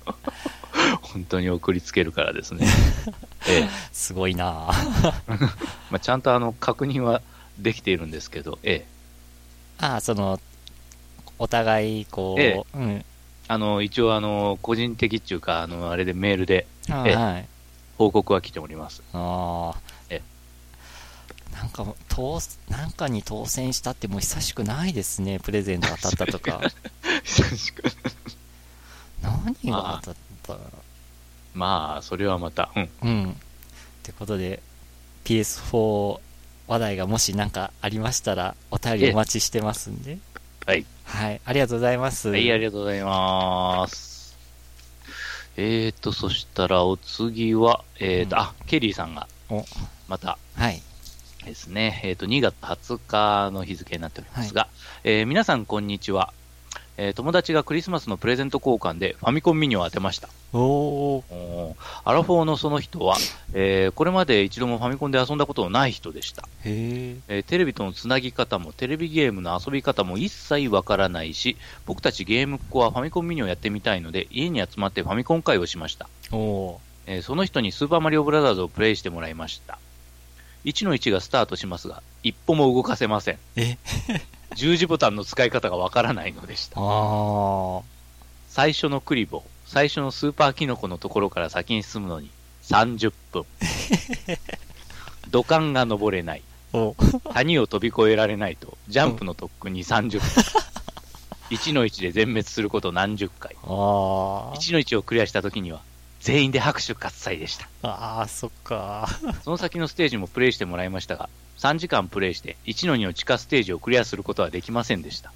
[1.02, 2.68] 本当に送りつけるからですね。
[3.48, 3.70] ええ。
[3.92, 5.14] すごいなぁ
[5.90, 7.22] まあ、ちゃんとあの、確認は
[7.60, 8.88] できているんですけど、ええ。
[9.78, 10.40] ああ、その、
[11.38, 13.06] お互い、こう、ええうん。
[13.48, 17.48] あの、一応あの、個人的っていうか、あの、あれでメールでええあはい。
[17.98, 19.04] 報告は来ております。
[19.14, 19.80] ああ。
[20.10, 20.22] え
[21.54, 22.40] なんか、当、
[22.70, 25.40] なんかに当選したってもう久しくないですね。
[25.40, 26.62] プレゼント当たったとか。
[27.24, 27.84] 久しく。
[29.22, 30.58] 何が当たった
[31.54, 32.90] まあ、それはまた、うん。
[33.02, 33.32] うん。
[33.32, 33.36] っ
[34.04, 34.62] てことで、
[35.24, 36.20] PS4
[36.68, 40.18] 話題がもし何かありましたら、お便りお待ちしてますんで。
[40.66, 40.86] はい。
[41.04, 41.42] はい。
[41.46, 42.30] ありがとうございます。
[42.30, 44.36] はい、ありがとうございます。
[45.58, 49.64] えーと、そしたらお次は、えーと、うんあ、ケリーさんがお、
[50.08, 50.82] またはい。
[51.46, 54.68] ですね、えーと、2月20日の日付になっておりますが、
[55.04, 56.34] えー皆さんこんにちは。
[56.98, 60.30] えー友達がクリスマスのプレゼント交換でファミコンミニを当てました。
[60.54, 60.62] おー。
[61.34, 63.18] おーアラフォーのその人は、
[63.54, 66.44] えーこれまで一度もファミコンで遊んだことのない人でした。
[66.44, 67.16] へえ。
[67.28, 76.08] えーテレビとのつなぎ方もテレビゲームの遊び方も一切わからないし、僕たちゲームっ子はファミコンミニをやってみたいので、家に集まってファミコン会をしました。
[76.32, 76.78] おー。
[77.08, 79.78] えーその人にスーパーマリオブラザーズをプレイしてもらいました。
[80.64, 83.38] 1の1がスタートしますが、一歩も動かせません。
[83.56, 83.78] え？
[84.56, 86.80] 十字ボタンの使い方がわからないのでした。
[88.48, 92.30] 最初のクリボー、最初のスーパーキノコのところから先に進むのに
[92.64, 93.46] 30分。
[95.30, 96.42] 土管が登れない。
[96.74, 96.96] お
[97.34, 100.66] 谷を飛び越えられないと、ジャンプの特訓に30分。
[101.50, 103.56] 1の1で全滅すること何十回。
[103.64, 104.52] あー。
[104.54, 105.82] 1の1をクリアした時には、
[106.22, 107.68] 全員で拍手喝采でした。
[107.84, 109.08] あー、そっか。
[109.44, 115.32] その先のステージもプレイしてもらいましたが、3時間プレイして1の2の地下ステージをクリアすることはできませんでした。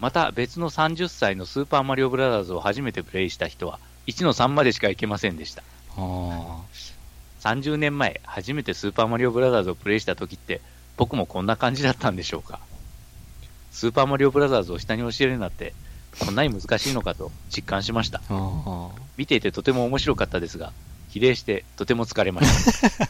[0.00, 5.62] また別の30歳のスーパーマリオブラザーズを初めてプレイした人は、1の3までしか行けませんでした。
[5.96, 6.60] あ
[7.40, 10.60] 30年前、初めてスーパーマリオブラザーズをプレイした時って、
[10.96, 12.58] 僕もこんな感じだったんでしょうか。
[13.70, 15.74] スーパーマリオブラザーズを下に教えるなんて、
[16.18, 18.20] こんなに難しいのかと実感しました。
[19.16, 20.72] 見ていてとても面白かったですが、
[21.10, 23.08] 比例してとても疲れました。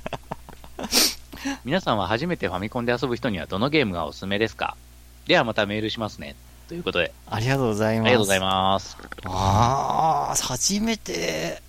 [1.65, 4.77] 皆さんは初めてファミコンで遊ぶ人にはどのゲームがおすすめですか？
[5.27, 6.35] ではまたメールしますね。
[6.69, 7.35] ということで、ー。
[7.35, 8.07] ありがとうございます。
[8.07, 8.97] ありがとうございます。
[9.27, 11.63] あー、初めて、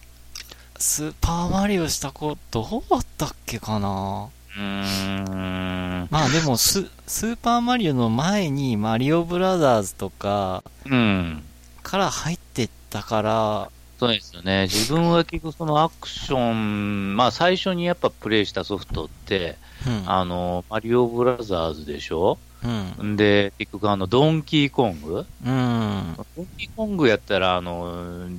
[0.77, 4.29] スーパーマリオした子、どうだったっけかな？
[4.55, 6.07] うーん。
[6.09, 11.43] まあでもス、スーパーマリオの前にマリオブラザーズとかうん。
[11.81, 14.63] から入ってったから、そうですよね。
[14.63, 20.03] 自分は結局そのアクション、まあ最初にやっぱプレイしたソフトって、うん。
[20.09, 22.37] あの、マリオブラザーズでしょ？
[22.63, 23.13] うん。
[23.13, 25.25] んで、結局あの、ドンキーコング？
[25.45, 26.15] うん。
[26.35, 28.29] ドンキーコングやったら、あの、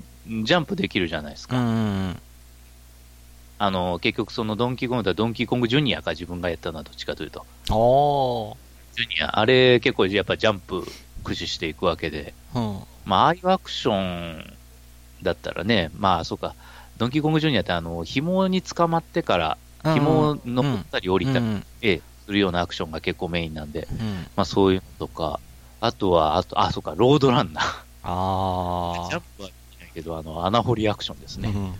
[0.44, 1.60] ジャンプできるじゃないですうか。
[1.60, 2.22] ん。
[3.58, 7.46] あの、結局そのドンキーコングだドンキーコングジュニアか自分がやったのはどっちかというと。
[7.66, 10.84] ジュニア、あれ結構やっぱジャンプ
[11.22, 12.80] 駆使していくわけで、うん。
[13.04, 14.56] まあ、ああいうアクション
[15.22, 16.54] だったらね、まあ、そうか、
[16.96, 21.40] ドンキーコングジュニアってあの、紐に捕まってから、紐を登ったり降りた
[21.82, 24.26] り、するようなアクションが結構メインなんで、うん。
[24.36, 25.40] まあそういうのとか、
[25.80, 27.64] あとは、あと、あ、そうか、ロードランナー。
[28.04, 31.42] あジャンプはできないけど、あの、穴掘りアクションですー。
[31.42, 31.48] ね。
[31.50, 31.74] うん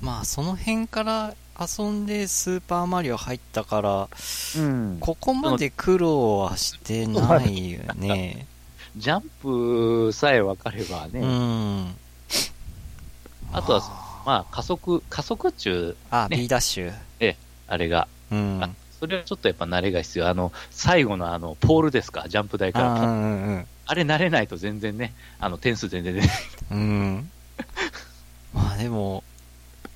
[0.00, 4.08] まあその辺から遊んでスーパーマリオ入ったから、
[4.56, 8.46] うんここまで苦労はしてないよね。
[8.96, 11.94] ジャンプさえ分かればね、うん。
[13.52, 16.92] あとは、まあ加速、加速中、あ、ね B ダッシュ。
[17.70, 18.58] あれが、うん。
[18.62, 20.28] あそれはちょっとやっぱ慣れが必要。
[20.28, 22.96] あの、最後のあの、ポールですか、ジャンプ台から。
[22.96, 26.30] あうんうんあれ慣れないと全然ね、あの、点数全然出ない。
[26.70, 26.78] うん。
[26.78, 27.30] うん。
[28.54, 29.24] まあでも、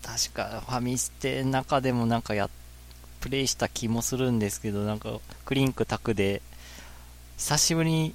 [0.02, 2.50] 確かファミステの中でもなんかや、
[3.20, 6.42] プレイした気もするんですけど、なんかクリンクタクで、
[7.37, 8.14] 久しぶりに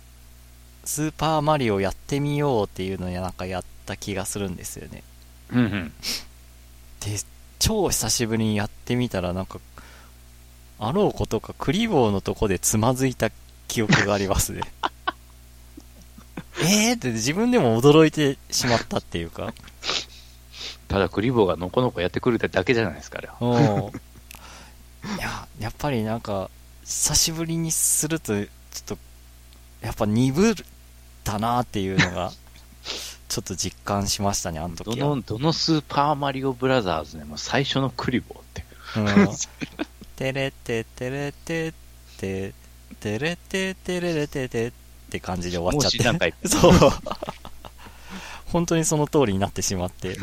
[0.84, 5.04] スーパーマリオやってみようっていうのをなんかやった気がするんですよね。
[5.52, 5.94] うんうん。
[7.00, 7.20] で、
[7.60, 9.60] 超久しぶりにやってみたらなんか、
[10.80, 13.30] あろうことかクリボーのとこでつまずいた
[13.68, 14.62] 記憶がありますね。
[16.62, 19.54] えーって自分でも驚いてしまったっていうか。
[20.90, 23.38] ただクリボーがのこのこやってくるだけじゃないですか、あれは。
[23.42, 23.92] う
[25.12, 25.16] ん。
[25.16, 26.50] いや、やっぱりなんか、
[26.84, 28.48] 久しぶりにすると、ちょっ
[28.86, 28.98] と、
[29.82, 30.56] やっぱ鈍っ
[31.24, 32.34] たなっていうのが、
[33.40, 35.16] ちょっと実感しましたね、あのど時は。
[35.16, 38.66] の、どのスーパーマリオブラザーズでも最初のクリボーって。
[38.98, 39.36] うん。
[40.18, 41.74] てれててれて
[42.18, 42.54] て、
[43.00, 44.72] てれててれれててっ
[45.10, 45.98] て感じで終わっちゃって。
[46.00, 46.74] もう段階そう。
[48.48, 50.18] 本当にその通りになってしまって。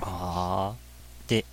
[0.00, 0.74] ああ。
[1.28, 1.44] で、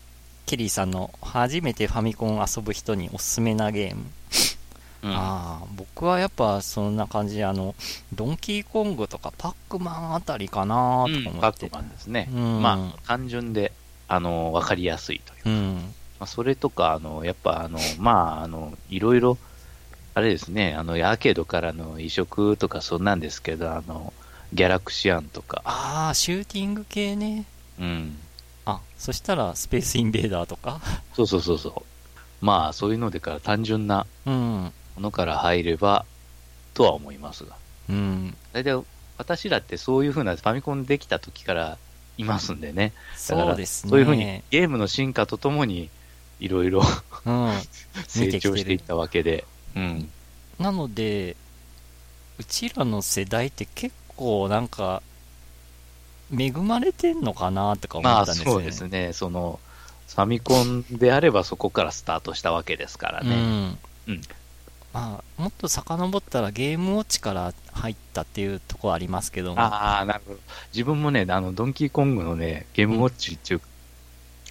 [0.48, 4.04] ケリーさんの初めてファミコン遊ぶ人におすすめなゲーム。
[5.02, 7.76] うんああ、僕はやっぱそんな感じで、あの、
[8.14, 11.40] ドンキーコングとかパックマンあたりかなとか思って。
[11.40, 12.30] パックマンですね。
[12.34, 13.72] うんまあ、単純で、
[14.08, 15.56] あの、わかりやすいという。
[15.56, 15.76] うん。
[16.20, 19.38] まあ、それとか、あの、やっぱ、あの、まあ、あの、いろいろ、
[20.16, 24.12] あれですね、あの、アーケードからの移植とかそんなんですけど、あの、
[24.54, 27.46] ギャラクシアンとか、ああ、シューティング系ね。
[27.80, 28.18] うん。
[28.66, 30.82] あ、そしたらスペースインベーダーとか。
[31.14, 32.46] そうそうそうそう。
[32.46, 34.74] まあ、そういうのでから単純なうん。
[34.96, 36.06] ものから入れば、
[36.74, 37.56] とは思いますが。
[37.90, 38.36] うん。
[38.54, 38.84] 大体、
[39.18, 41.78] 私らってそういう風なファミコンできた時から
[42.18, 42.94] いますんでね。
[43.28, 43.90] だからそうですね。
[43.90, 45.90] そういう風にゲームの進化とともに、
[46.40, 46.82] いろいろ
[47.26, 47.54] うん。
[48.08, 49.46] 成長していったわけで。
[49.76, 50.10] うん。
[50.58, 51.36] なので、
[52.38, 55.02] うちらの世代って結構なんか、
[56.32, 58.52] 恵まれてんのかなとか思まあ、ったんですよね。
[58.54, 59.14] そうですね。
[59.14, 59.60] その、
[60.08, 63.36] ファミコンであればそこからスタートしたわけですからね。
[63.36, 63.78] うん。
[64.08, 64.22] うん
[64.92, 69.62] まあ、もっと遡ったらゲームウォッチから入ったっていうところありますけども。
[69.62, 70.40] ああ、なるほど。
[70.74, 73.62] 自分もね、あの、ドンキーコングのね、ゲームウォッチっていう、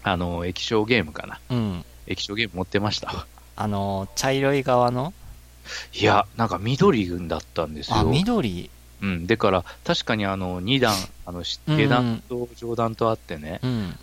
[0.05, 1.41] あの、液晶ゲームかな。
[1.51, 1.85] うん。
[2.07, 3.27] 液晶ゲーム持ってましたわ。
[3.57, 5.13] あの、茶色い側の？
[5.93, 7.99] いや、なんか緑だったんですよ。
[7.99, 8.71] あ、緑？
[9.03, 9.27] うん。
[9.27, 10.95] でから、確かにあの、2段、
[11.27, 13.99] あの、下段と上段とあってね、うん。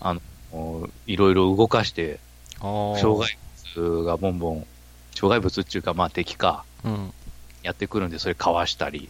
[0.52, 2.19] おいろいろ動かして、
[2.60, 3.38] 障障害
[3.76, 4.67] 物がボンボン、
[5.15, 7.13] 障害物っていうか、まあ敵か、うん。
[7.63, 9.10] やってくるんで、それかわしたり、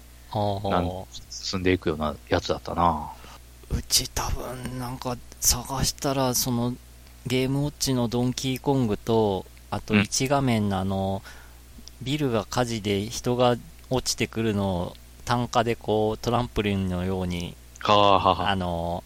[1.30, 3.10] 進んでいくようなやつだったな。
[3.70, 6.76] うち多分なんか探したらその
[7.26, 11.24] ゲームウォッチのドンキーコングとあとうん1画面のあの、
[12.02, 13.56] ビルが火事で人が
[13.90, 14.94] 落ちてくるのを
[15.26, 19.04] 単価でこうトランプリンのようにあの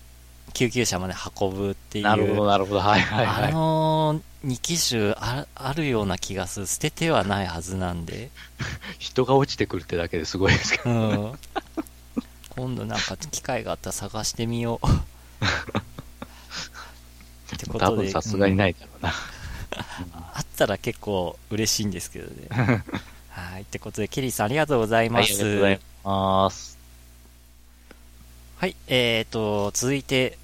[0.59, 2.81] 救急車まで運ぶっていうなるほど、なるほど。
[2.81, 3.53] はいはいはあい。
[3.53, 8.29] の2機種ああるような気がする捨ててはないはずなんで
[8.99, 10.89] 人が落ちてくるってだけですごいですけど。
[10.89, 10.93] う
[11.33, 11.39] ん
[12.49, 14.87] 今度なんか機会があったら探してみよう
[17.55, 19.13] ってことで多分さすがにないだろうな。
[20.33, 22.47] あったら結構嬉しいんですけどね。
[23.29, 23.61] はい。
[23.61, 25.31] ってことで、ケリーさんありがとうございはい、あます。
[25.31, 26.77] りがとうございます。
[28.57, 28.75] はい。
[28.87, 30.37] えーと、続いて、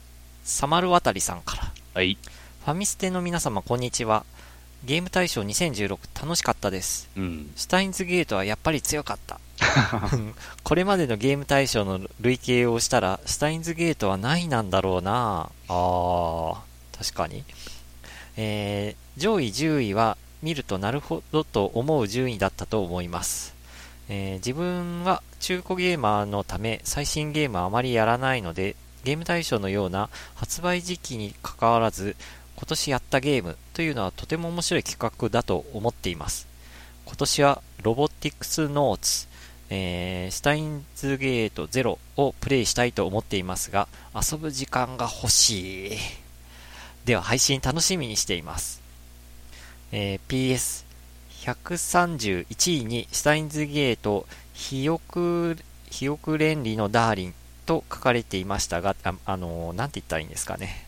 [0.45, 1.71] サマルワタリさんから。
[1.95, 2.19] はい。
[2.65, 4.23] ファミステの皆様、こんにちは。
[4.83, 7.09] ゲーム大賞2016楽しかったです。
[7.17, 7.51] うん。
[7.55, 9.39] シュタインズゲートはやっぱり強かった。
[10.63, 16.55] これまでのゲーム大賞の累計をしたら、シュタインズゲートは何位なんだろうなあー、
[16.95, 17.43] 確かに。
[18.37, 23.55] えー上位10位は見るとなるほどと思う順位だったと思います。
[24.09, 32.15] えー自分は中古ゲーマーのため最新ゲームはあまりやらないので、ゲーム大賞のような発売時期に関わらず、
[32.55, 36.47] 今年やったゲームというのはとても面白い企画だと思っています。
[37.05, 39.27] 今年はロボティクスノーツ、
[39.69, 45.91] えー、スタインズゲートゼロをプレイしたいと思っていますが、遊ぶ時間が欲しい。
[47.05, 48.81] では配信楽しみにしています。
[49.91, 50.65] えー
[51.45, 55.57] PS131 位にスタインズゲート、ひよく、
[55.91, 57.35] ひよく連理のダーリン
[57.65, 60.85] と書かれていましたが、あ、あのーなんて言ったらいいんですかね。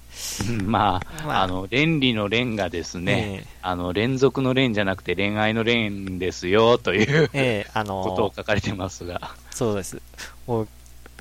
[0.64, 9.36] まあ、まああの、連理の連がですね、えあの、連続の連じゃなくて恋愛の連ですよ、というーえーあのーことを書かれてますが。
[9.52, 10.02] そうです。
[10.48, 10.68] もう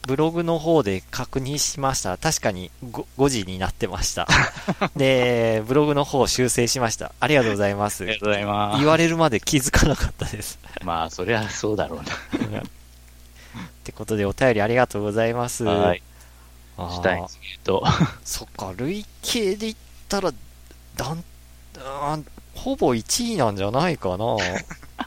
[0.06, 2.16] ブログの方で確認しました。
[2.16, 4.28] 確かに 5, 5時になってました。
[4.94, 7.12] で、ブログの方修正しました。
[7.18, 8.04] ありがとうございます。
[8.04, 10.52] ありがとうございま言われるまで気づかなかったです。
[10.52, 10.58] す。
[10.84, 12.00] まあ、そりゃそうだろう
[13.86, 15.62] ってことでお便りありがとうございます。
[15.62, 15.70] な。
[15.70, 16.02] はい。
[16.76, 17.84] シュタインズゲート。
[18.24, 19.76] そっか、累計で言っ
[20.08, 20.32] たら、
[20.96, 21.24] だん、
[21.78, 22.24] あー
[22.54, 24.36] ほぼ1位なんじゃないかな。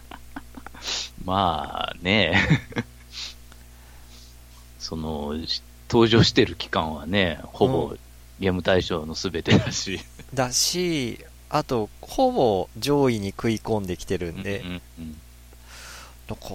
[1.25, 2.41] まあね、
[4.80, 7.95] その、し登場してる期間はね、ほうぼ
[8.39, 9.99] ゲーム大賞のすべてだし。
[10.34, 11.19] だし、
[11.49, 15.21] あと、ほぼ上位に食い込んできてるんで、うんうんうん
[16.30, 16.45] なんか、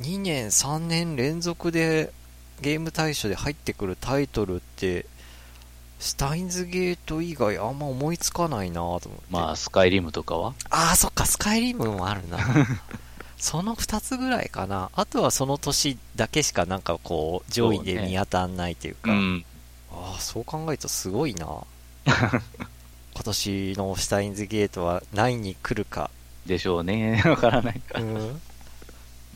[0.00, 2.12] 2年、3年連続で
[2.60, 5.06] ゲーム大賞で入ってくるタイトルって、
[5.98, 9.14] シュタインズゲート以外あんま思いつかないなと思って。
[9.30, 10.54] まあ、スカイリムとかは？
[10.70, 12.38] ああ、そっか、スカイリムもあるな。
[13.38, 14.90] その2つぐらいかな。
[14.94, 19.12] あとはその年だけしかなんかこう、上位で見当たんないというか。
[19.12, 19.44] うん。
[19.90, 21.46] ああ、そう考えるとすごいな。
[22.06, 26.10] 今年のシュタインズゲートは何に来るか。
[26.46, 27.22] でしょうね。
[27.26, 28.04] わからないかう。
[28.04, 28.40] ん。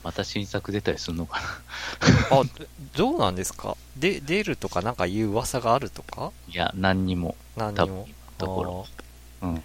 [0.05, 1.41] また新作出たりするのか
[2.31, 2.43] あ、
[2.97, 3.77] どうなんですか？
[3.97, 6.21] で、出るとかなんかいう噂があるとか？
[6.21, 6.31] な。
[6.49, 7.37] いや、何にも。
[7.57, 8.05] 多何にも？
[8.05, 8.15] 分。
[8.39, 8.87] ところ。
[9.43, 9.63] うん。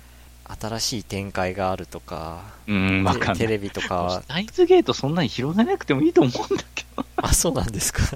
[0.59, 2.43] 新しい展開があるとか？
[2.67, 3.37] うん、わかんない。
[3.37, 4.23] テレビとかはシュ。
[4.27, 7.05] タインズゲートそんなに広げなくてもいいと思うんだけど。
[7.17, 8.03] あ、そうなんですか？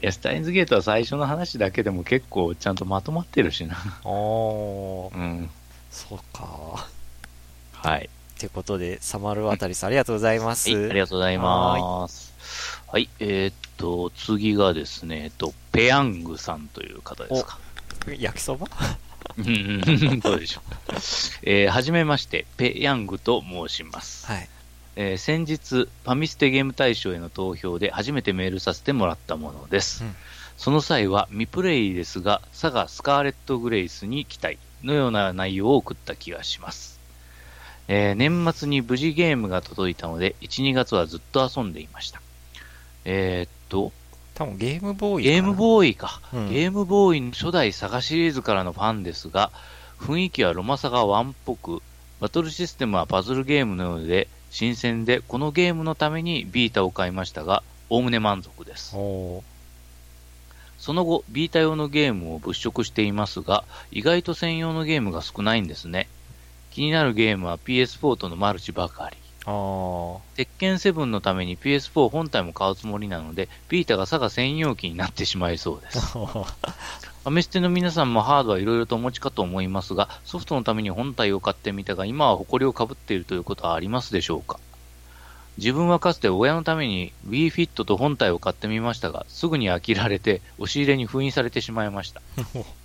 [0.00, 3.76] いや、スタインズゲートは最初の話だけでも結構ちゃんとまとまってるしな。
[4.04, 5.50] おー、うん。
[5.90, 6.86] そうか。
[7.72, 8.08] はい。
[8.38, 10.70] ということで、サマルあたりさんありがとうございます。
[10.70, 12.32] はい、ありがとうございます。
[12.86, 17.58] はい、えーっと、次がですね、えっと、ペヤングさんという方ですか。
[18.18, 18.66] 焼きそば？
[19.36, 20.74] うんどうでしょう。
[21.42, 24.26] えーはじめまして、ペヤングと申します。
[24.26, 24.48] はい。
[24.96, 30.04] えー先日、ファミステゲーム大賞への投票で初めてメールさせてもらったものです。
[30.04, 30.16] うん
[30.56, 36.97] その際は未プレイですが、サガスカーレット・グレイスに期待のような内容を送った気がします。
[37.88, 42.20] えー年末に無事ゲームが届いたので、1、2月はずっと遊んでいました。
[43.04, 43.92] えーっと、
[44.34, 49.50] 多分ゲームボーイゲームボーイか、うんゲームボーイの初代サガシリーズからのファンですが、
[49.98, 51.82] 雰囲気はロマサガ1っぽく、
[52.20, 58.94] バトルシステムはパズルゲームのようで、新鮮で、このゲームのためにビータを買いましたが、おおむね満足です。
[60.78, 66.08] その後、ビータ用のゲームを物色していますが、意外と専用のゲームが少ないんですね。
[66.78, 69.16] 気になるゲームは PS4 とのマルチばかり。
[70.36, 76.00] 鉄拳7のために PS4 本体も買うつもりなので、ビータがサガ専用機になってしまいそうです。
[76.12, 84.60] ファミステの皆さんもハードはいろいろとお持ちかと思いますが、ソフトのために本体を買ってみたが、今は誇りをかぶっているということはありますでしょうか？
[85.56, 92.22] 自分はかつて親のために Wii Fit と本体を買ってみましたが、すぐに飽きられて、押し入れに封印されてしまいました。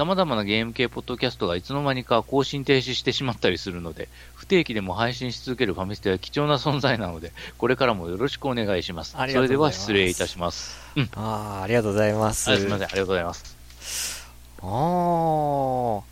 [0.00, 9.14] 様々なゲーム系ポッドキャストがいつの間にか更新停止してしまったりするので、不定期でも配信し続けるファミステは貴重な存在なので、これからもよろしくお願いします。
[9.18, 10.74] ありがとうそれでは失礼いたします。
[10.96, 11.10] うん。
[11.12, 12.50] あー、ありがとうございます。
[12.50, 14.26] あすみません、ありがとうございます。
[14.62, 16.02] あー。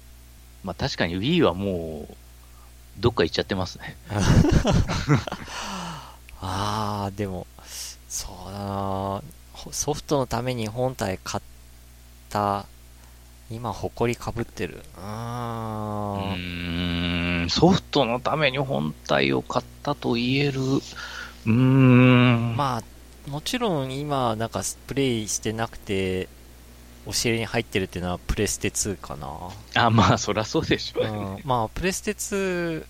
[0.64, 2.14] まあ確かに Wii はもう、
[2.98, 3.96] どっか行っちゃってますね。
[6.42, 7.46] あー、でも、
[8.06, 9.22] そうだな
[9.54, 11.42] ほソフトのために本体買っ
[12.28, 12.66] た、
[13.50, 14.82] 今、埃かぶってる。
[14.96, 16.32] ううーん。
[17.42, 22.56] ーん、ソフトのために本体を買ったと言える、うーん。
[22.56, 22.82] ま
[23.26, 26.28] あ、もちろん今、なんかプレイしてなくて、
[27.06, 29.28] 押し入れに入ってるっていうのはプレステ2かな。
[29.74, 31.04] あ、まあそりゃそうでしょう。
[31.04, 32.84] うん、まあ、プレステ2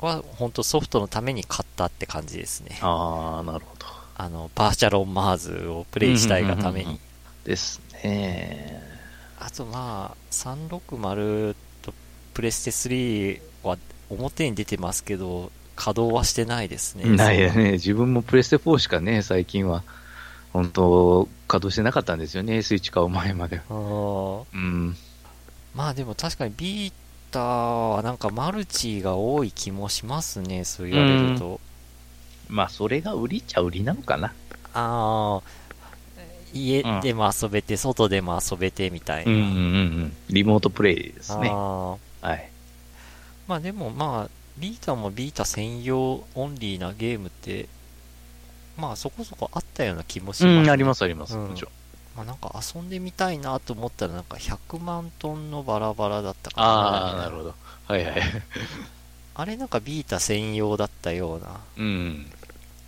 [0.00, 2.78] は本当ソフトのために買ったって感じですね。
[2.82, 3.86] ああ、なるほど。
[4.16, 7.00] あの、バーチャロンマーズをプレイしたいがためうんうんうんに。
[7.44, 8.93] ですね。
[9.38, 11.92] あとまあ、360と
[12.32, 13.78] プレステ3は
[14.10, 17.04] 表に出てますけど、稼働はしてないですね。
[17.04, 17.72] ないよね。
[17.72, 19.82] 自分もプレステ4しかね、最近は、
[20.52, 23.60] 本当稼働してなかったんですよね、スイッチ買う前まで。
[23.68, 24.96] うんうん。
[25.74, 26.92] まあでも確かにビー
[27.32, 31.60] タはなんかマルチが多い気もしますね、そう言われると。
[32.48, 34.28] まあ、それが売りっちゃ売りなのかな。
[34.74, 35.42] ああ、
[36.54, 39.32] 家でも遊べて、外でも遊べてみたいな。
[39.32, 39.56] うんうんうんう
[40.06, 40.16] ん。
[40.30, 41.50] リモートプレイですね。
[41.50, 42.50] はい。
[43.46, 47.68] まあでもまあ、ビータもビータ専用オンリーなゲームって、
[48.78, 51.36] まあそこそこあったような気もします、うん、ありますあります。
[51.36, 51.72] うんもちろん。
[52.16, 56.66] まあなんか遊んでみたいなと思ったらなんか100万トンのバラバラだったかな。
[56.66, 57.54] ああ、なるほど。
[57.86, 58.14] はいはい。
[59.36, 61.60] あれなんかビータ専用だったような。
[61.76, 62.26] うん。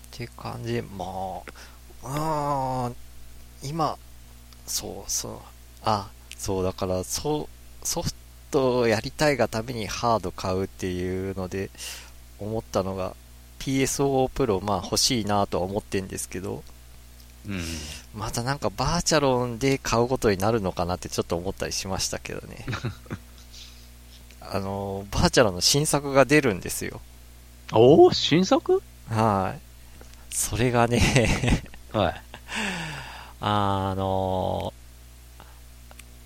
[0.06, 3.05] って感じで、まあ、あー
[3.68, 3.98] 今、
[4.66, 5.38] そうそう、
[5.84, 7.48] あ、そうだから、そ
[7.82, 8.12] う、ソフ
[8.50, 11.70] トをやりたいがためにハード買うっていうので、
[12.38, 13.14] 思ったのが、
[13.60, 16.62] PSO Pro、まあ欲しいなとは思ってんですけど、
[17.48, 17.62] うん。
[18.14, 22.66] またなんかバーチャロンで買うことになるのかなってちょっと思ったりしましたけどね。
[24.40, 27.00] あの、バーチャロンの新作が出るんですよ。
[27.72, 28.82] おお新作？
[29.08, 30.34] はい。
[30.34, 31.62] それがね、
[31.92, 32.22] はい。
[33.48, 34.72] あの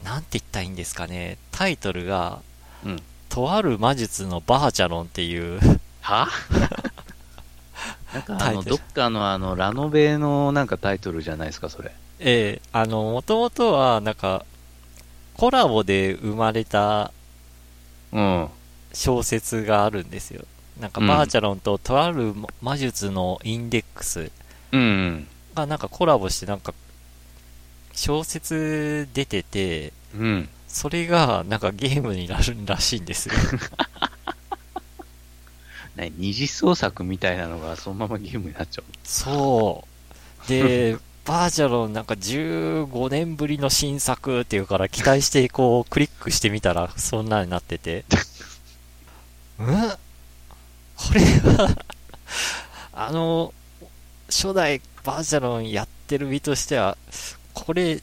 [0.03, 1.37] なんて言ったらいいんですかね。
[1.53, 2.41] タイトルが、
[2.85, 5.61] うんとある魔術のバーチャロンっていう、
[6.01, 6.29] は？
[8.13, 11.93] なんかあの、どっかのあの、ラノベのなんかタイトルじゃないですか、それ。
[12.19, 14.45] ええあの、もともとは、なんか、
[15.35, 17.13] コラボで生まれた
[18.13, 18.49] うん。
[18.95, 20.45] 小説があるんですよ。
[20.81, 24.33] なんか、うんバーチャロンととある魔術のインデックス
[24.73, 25.29] うん。
[25.55, 26.75] がなんかコラボして、なんか、
[27.95, 30.49] 小説出てて、うん。
[30.69, 33.35] それがなんかゲームになるらしいんですよ。
[35.97, 38.85] ね、二次創作みたいなのがそのままゲームになっちゃう。
[39.03, 39.85] そ
[40.47, 40.49] う。
[40.49, 48.05] で、 バーチャロンなんか15年ぶりの新作っていうから期待してこうクリックしてみたらそんなになってて。
[49.59, 49.91] うん
[50.97, 51.77] これは
[52.93, 53.55] あの、
[54.29, 56.99] 初代バーチャロンやってる身としては、
[57.55, 58.01] これ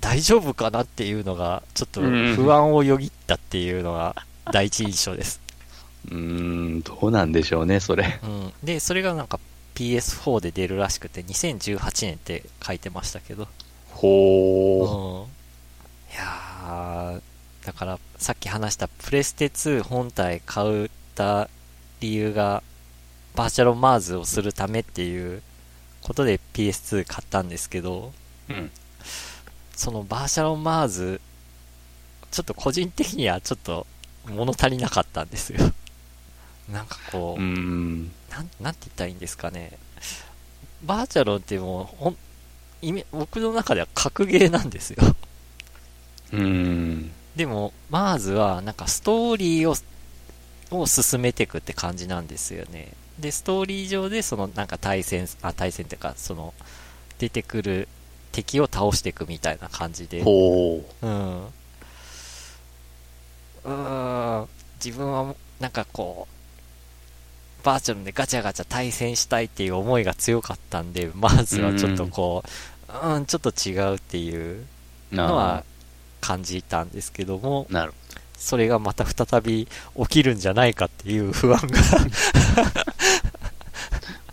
[0.00, 4.16] 大丈夫かなっていうのがちょっと不安をよぎったっていうのが
[4.52, 5.40] 第一印象です。
[6.10, 8.18] うーん、どうなんでしょうね、それ。
[8.22, 8.52] うん。
[8.62, 9.40] で、それがなんか
[9.74, 13.48] PS4 で出るらしくて、2018年って書いてましたけど。
[13.90, 16.14] ほうん。
[16.14, 17.20] いやー、
[17.66, 21.50] だからさっき話したプレステ2本体買った
[22.00, 22.62] 理由が、
[23.34, 25.42] バーチャロンマーズをするためっていう
[26.02, 28.17] ことで PS2 買ったんですけど、ー。
[28.48, 28.70] うん。
[29.74, 31.20] そのバーチャロンマーズ、
[32.30, 33.86] ちょっと個人的にはちょっと
[34.26, 35.72] 物足りなかったんですよ。
[36.70, 38.10] なんかこう、うーん。
[38.30, 39.78] なん、なんて言ったらいいんですかね。
[40.82, 42.16] バーチャロンってもう、ほん、
[42.82, 45.16] イメ僕の中では格ゲーなんですよ。
[46.32, 47.10] うーん。
[47.36, 49.76] でも、マーズは、なんかストーリーを、
[50.70, 52.92] を進めていくって感じなんですよね。
[53.18, 56.52] で、ストーリー上で、その、なんか対戦、あ、対戦っていうか、その、
[57.18, 57.88] 出てくる
[58.42, 60.22] 敵を倒していくみたいな感じで。
[60.22, 61.46] ほうん。
[61.46, 64.48] うーん。
[64.82, 72.44] 自分は、なんかこう、バーチャルでガチャガチャ対戦したいっていう思いが強かったんで、まずはちょっとこ
[73.04, 74.64] う、うん、ちょっと違うっていう
[75.12, 75.16] う。
[75.16, 75.64] のは
[76.20, 77.94] 感じたんですけども、なる
[78.36, 79.66] それがまた再び
[79.96, 81.80] 起きるんじゃないかっていう不安が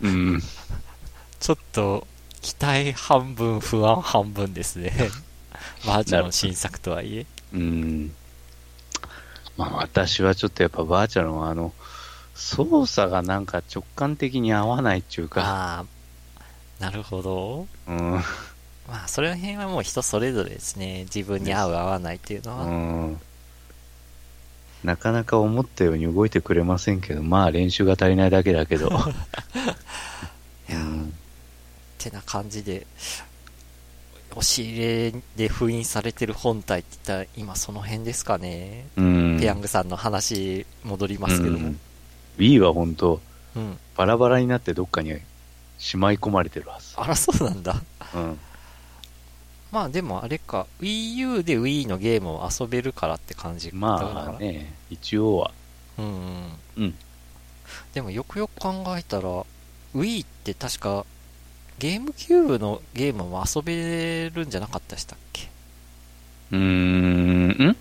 [0.02, 0.40] うん。
[1.40, 2.06] ちょっと
[2.46, 4.92] 期待半分不安半分ですね。
[5.84, 7.26] バーチャルの新作とはいえ。
[7.52, 8.14] うん。
[9.56, 11.74] まあ私はちょっとやっぱバーチャルのあの、
[12.36, 16.44] 操作がなんか直感的に合わないっていうか、ああ、
[16.78, 17.66] なるほど。
[17.88, 18.12] うん。
[18.86, 21.02] まあ、それら辺はもう人それぞれですね。
[21.12, 22.64] 自分に合う合わないっていうのは。
[22.64, 23.20] うん。
[24.84, 28.86] なかなか思ったように動いてくれませんけど、まあ練習が足りないだけだけど。
[30.70, 31.25] いやうんっ
[31.98, 32.86] てな感じで、
[34.32, 38.86] 押し入れで封印されてる本体って言ったら今その辺ですかね。
[38.96, 39.36] うん。
[39.40, 41.68] ペヤングさんの話戻りますけども。
[41.68, 41.80] うん
[42.38, 43.20] Wii は本当
[43.54, 43.78] うん。
[43.96, 45.14] バラバラになってどっかに
[45.78, 46.94] しまい込まれてるはず。
[46.96, 47.82] あら、そうなんだ。
[48.14, 48.38] うん。
[49.72, 55.50] まあでもあれか、Wii U で Wii のゲームを遊べるからって感じだまあね、一応は。
[55.98, 56.52] うんうん。
[56.76, 56.94] うん。
[57.94, 59.44] でもよくよく考えたら、
[59.94, 61.06] Wii って確か、
[61.78, 65.48] ゲームキューブのゲームも遊べるんじゃなかったでしたっけ？
[66.52, 67.50] うーん、ん？
[67.50, 67.76] ん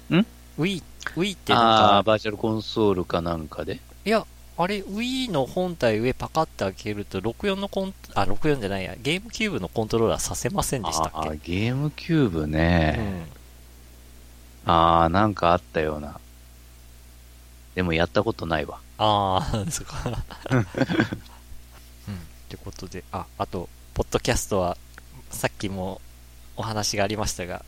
[0.60, 0.84] ?Wii、
[1.16, 3.80] Wii ってああ、なんか、バーチャルコンソールかなんかで？
[4.04, 4.26] いや、
[4.58, 11.18] あれ、Wii の本体上パカって開けると、64のコン、あ、64じゃないや、ゲームキューブのコントローラーさせませんでしたっけ？
[11.18, 13.28] ああ、ゲームキューブね。
[14.66, 16.20] ああ、なんかあったような。
[17.76, 18.80] でもやったことないわ。
[18.98, 20.24] ああ、そっか。
[20.50, 20.62] うん。
[20.62, 20.66] っ
[22.50, 24.76] てことで、あ、あと、ポッドキャストは、
[25.30, 26.02] さっきも
[26.58, 27.64] お話がありましたが、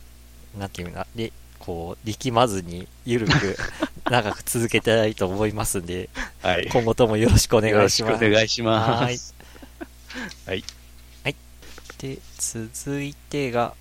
[0.58, 3.56] なんていうか、で、こう、力まずに、ゆるく、
[4.10, 6.10] 長く続けたいと思いますんで、
[6.42, 8.24] はい今後ともよろしくお願いします。
[8.24, 9.34] よろしくお願いしまはいす。
[10.46, 10.64] はい。
[11.24, 11.36] はい。
[11.96, 13.72] で、続いてが、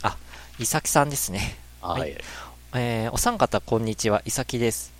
[0.00, 0.16] あ、
[0.58, 1.58] いさきさんですね。
[1.82, 2.14] ははいい。
[2.74, 4.90] えーお三方こんにちは、いさきです。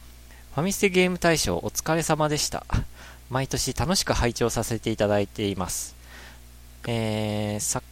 [0.54, 2.66] ファミステゲーム大賞お疲れ様でした。
[3.30, 6.01] 毎年楽しく拝聴させていただいています。
[6.86, 7.82] えーさ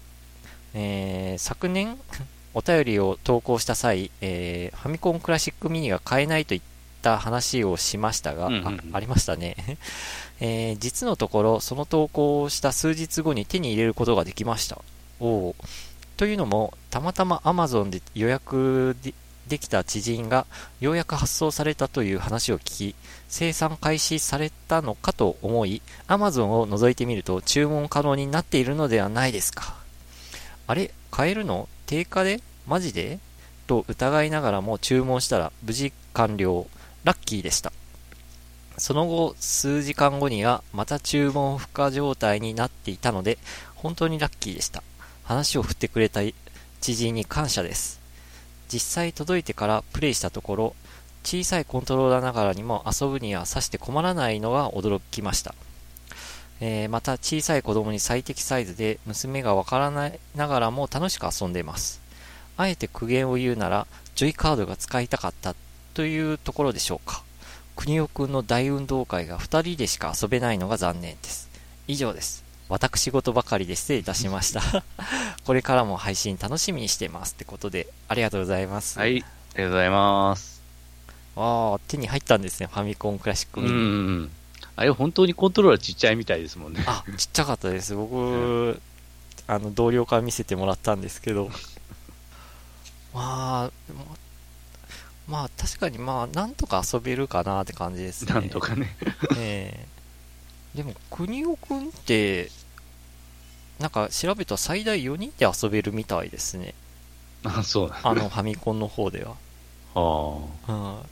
[0.74, 1.98] えー昨年、
[2.54, 6.60] お便りを投稿した際、えーファミコンクラシックミニが買えないといっ
[7.02, 9.56] た話をしましたが、うんうんうんあありましたね。
[10.40, 14.78] えー実のところ、その投稿をした数日後に手に入れることができました。
[15.20, 15.54] おー
[16.16, 18.96] というのも、たまたま Amazon で予約
[19.50, 20.46] できた知人が
[20.80, 22.94] ようやく発送されたという話を聞き、
[23.28, 29.74] 生産開始されたのかと思い、Amazon を覗いてみると注文可能になっているのではないですか。
[30.66, 31.68] あれ買えるの？
[31.84, 32.40] 定価で？
[32.66, 33.18] マジで？
[33.66, 36.66] と疑いながらも注文したら無事完了。
[37.04, 37.72] ラッキーでした。
[38.76, 43.36] その後、数時間後には、また注文不可状態になっていたので、
[43.74, 44.82] 本当にラッキーでした。
[45.24, 46.20] 話を振ってくれた
[46.80, 47.99] 知人に感謝です。
[48.72, 50.74] 実際届いてからプレイしたところ、
[51.24, 55.54] 小さいコントローラーながらにも遊ぶにはさして困らないのが驚きました。
[56.60, 62.00] えーまた小さい子供に最適サイズで娘がわからないながらも楽しく遊んでいます。
[62.56, 65.54] あえて苦言を言うなら、ジョイカードが使いたかった
[65.94, 67.22] というところでしょうか。
[67.76, 71.48] 国尾くんの大運動会が2人でしか遊べないのが残念です。
[71.88, 72.49] 以上です。
[72.70, 74.62] 私事ばかりで失礼いたしました。
[75.44, 77.32] これからも配信楽しみにしています。
[77.32, 78.96] ってことで、ありがとうございます。
[78.98, 79.08] はい。
[79.08, 80.62] ありがとうございます。
[81.34, 83.76] ああ、手に入ったんですね、ファミコンクラシックうミニ。
[84.24, 84.30] ん。
[84.76, 86.84] あれ本当にコントローラーちっちゃいみたいですもんね。
[86.86, 87.94] あ、ちっちゃかったです。
[87.96, 88.80] 僕、
[89.48, 91.50] あの、同僚から見せてもらったんですけど。
[93.12, 94.04] まあ、ま
[95.26, 98.34] まあ、確かにまあ、なんとか遊べるかなって感じですね。
[98.34, 98.96] なんとかね。
[99.36, 100.00] ええ
[100.74, 102.48] でも、国尾くんって、
[103.80, 106.74] なんか調べたら最大4人で遊べるみたいですね。
[107.44, 109.34] あ、そうなんあの、ファミコンの方では。
[109.94, 110.00] あ
[110.72, 111.02] は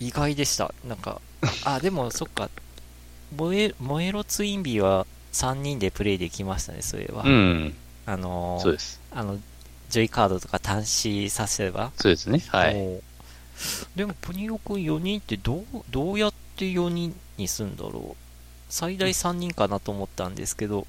[0.00, 0.74] い意外でした。
[0.86, 1.22] なんか、
[1.64, 2.50] あ、でも、そっか、
[3.34, 7.24] 燃え、燃えろツインビーは3人でプレイできましたね、それは。
[7.24, 7.28] あ。
[7.28, 7.74] うん。
[8.04, 9.00] あのーそうです。
[9.12, 9.38] あの、
[9.88, 11.92] ジョイカードとか端子させれば。
[11.96, 12.42] そうですね。
[12.48, 12.74] はい。
[13.94, 18.26] でも、プニオくん4人ってどう、どうやって4人にすんだろう。
[18.68, 20.86] 最大3人かなと思ったんですけど、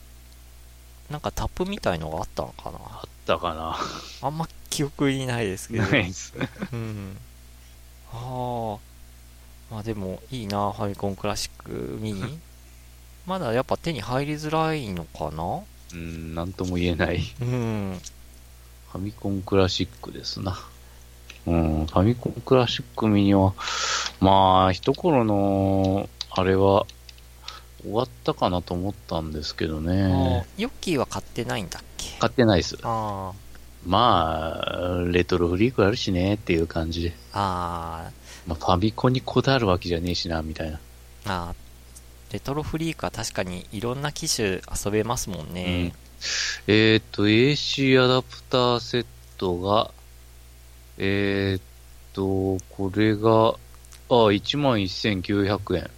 [1.09, 2.79] なんかタップみたいのがあったのかな？
[2.81, 3.77] あったかな。
[4.21, 5.83] あんま記憶にないですけど。
[5.83, 6.33] ないです。
[6.73, 7.17] うん。
[8.11, 8.77] ああ。
[9.71, 12.39] まあでも、いいな、ファミコンクラシックミニ。
[13.25, 15.61] まだやっぱ手に入りづらいのかな？
[15.93, 17.21] うん、なんとも言えない。
[17.41, 18.01] うん。
[18.91, 20.57] ファミコンクラシックですな。
[21.45, 23.53] うん、ファミコンクラシックミニは、
[24.19, 26.85] まあ、一頃の、あれは、
[27.87, 30.45] 終わったかなと思ったんですけどあね。
[30.57, 32.17] ヨッキーは買ってないんだっけ？
[32.19, 32.77] 買ってないです。
[32.83, 33.31] あ
[33.85, 37.13] まあ、レトロフリークあるしねっていう感じで。
[37.33, 38.09] あ。
[38.09, 38.11] あ
[38.45, 40.79] まあ、ファミコンにこだわるわけじゃねえしな、みたいな。
[41.25, 41.55] あ。
[42.31, 45.93] レトロフリークは確かにいろんな機種遊べますもんね。
[46.67, 49.05] えっ、と、AC アダプターセッ
[49.37, 49.91] トが、
[50.97, 51.61] えっ、
[52.13, 53.55] と、これが、
[54.09, 55.96] あ、11,900円え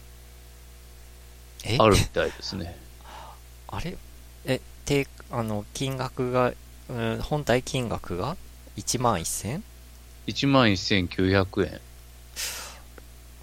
[1.78, 2.78] あるみたいですね。
[3.68, 3.98] あれ？
[4.46, 6.54] え、て、あの、金額が、
[6.90, 8.38] うん、本体金額が
[8.78, 9.62] ？1万 1000?
[10.28, 11.82] 11,900円。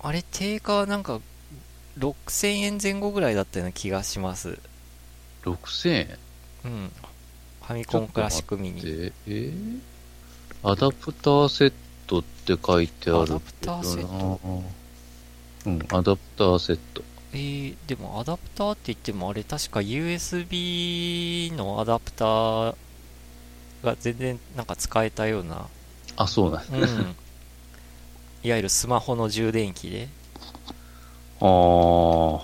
[0.03, 1.21] あれ、定価はなんか、
[1.99, 4.59] 6000円前後ぐらいだったような気がします。
[5.45, 6.19] 6000円？
[6.65, 6.93] うん。
[7.63, 8.81] ファミコンクラシックミニ。
[8.81, 9.81] で、えー？
[10.63, 11.73] アダプターセッ
[12.07, 14.41] トって書いてあるけどなアダプターセット？
[15.67, 17.03] うん、アダプターセット。
[17.37, 22.75] えー、でもアダプターって言ってもあれ確か USB のアダプター
[23.85, 25.67] が全然なんか使えたような、
[26.17, 27.17] あ、そうなんうん。
[28.43, 30.09] いわゆるスマホの充電器で。
[31.41, 32.41] あー。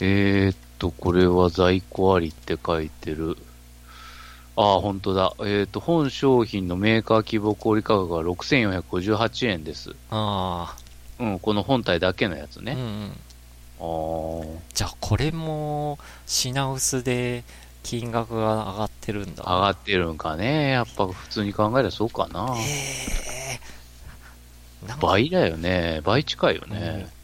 [0.00, 3.36] えーっと、これは在庫ありって書いてる。
[4.56, 5.34] あー、本当だ。
[5.40, 9.94] えーっと、本商品のメーカー希望小売価格が6458円です。
[10.10, 10.74] あ
[11.22, 12.72] うん、この本体だけのやつあ、うんね。
[12.72, 13.12] うん。
[14.74, 17.44] じゃあこれも品薄で
[17.82, 19.44] 金額が上がってるんだ。
[19.44, 20.70] 上がってるんかね。
[20.70, 22.54] やっぱ普通に考えたらそうかな。
[22.58, 26.00] えー、な倍だよね。
[26.04, 27.08] 倍近いよね。
[27.08, 27.21] う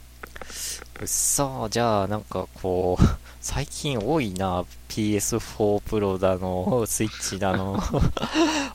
[1.05, 3.05] っそじゃあなんかこう、
[3.41, 7.97] 最近多いな、PS4 プロだの、 スイッチだの、 フ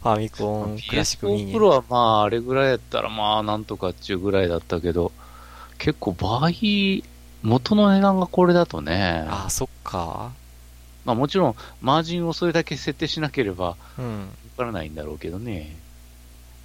[0.01, 1.59] ァミコンクラシックミ PS4 ニプ。
[1.59, 5.11] ロはまあ、あれぐらいやったらまあ、なんとかっちゅうぐらいだったけど、
[5.77, 7.03] 結構倍、
[7.41, 10.31] 元の値段がこれだとね、あ、そっか。
[11.05, 14.29] まあもちろん、マージンをそれだけ設定しなければ、わうん。
[14.55, 15.75] からないんだろうけどね。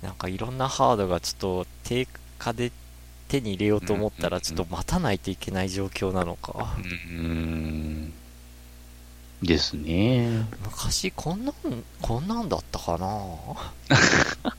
[0.02, 2.06] なんかいろんなハードがちょっと定
[2.38, 2.70] 価で
[3.28, 6.80] 手に入れようと思ったらちょっと待たないといけない状況なのかう。
[6.82, 8.12] ーん。
[9.42, 10.46] ですね。
[10.64, 11.54] 昔こんなん、
[12.02, 13.24] こんなんだったかな？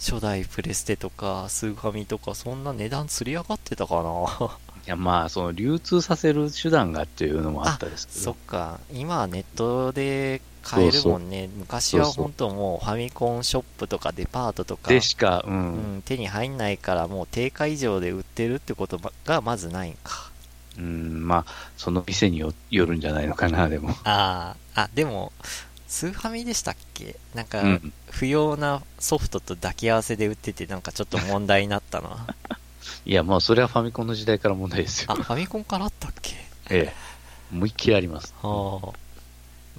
[0.00, 4.50] 初代プレステとかスーファミとかそんな値段釣り上がってたかな？
[4.86, 8.50] いやまあ、その流通させる手段がっていうのもあったですけそっど。
[8.50, 11.48] か、今はネットで買えるもんね。
[11.56, 15.50] 昔は本当もうファミコンショップとかデパートとか、でしか、う。
[15.50, 20.30] うんん、手に入んないからもう定価以上で売ってるってことがまずないんか。
[20.78, 23.90] うん、まあ、その店によよるんじゃないのかな、でも。
[24.04, 25.32] ああ、あ、でも、
[25.88, 27.16] スーファミでしたっけ？
[27.34, 27.92] なんか、うん。
[28.10, 32.26] 不要なソフトと抱き合わせで売っててなんかちょっと問題になったな。
[33.04, 35.16] いや、まあ、それはファミコンの時代から問題ですよあ、。
[35.16, 36.36] ファミコンからあったっけ？
[36.70, 36.94] ええ。
[37.52, 38.32] 思いっきりあります。
[38.42, 38.88] ああ。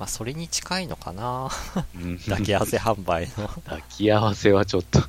[0.02, 1.52] まあ、それに近いのかな。
[1.94, 3.48] うん抱き合わせ販売の。
[3.48, 5.00] 抱き合わせはちょっと。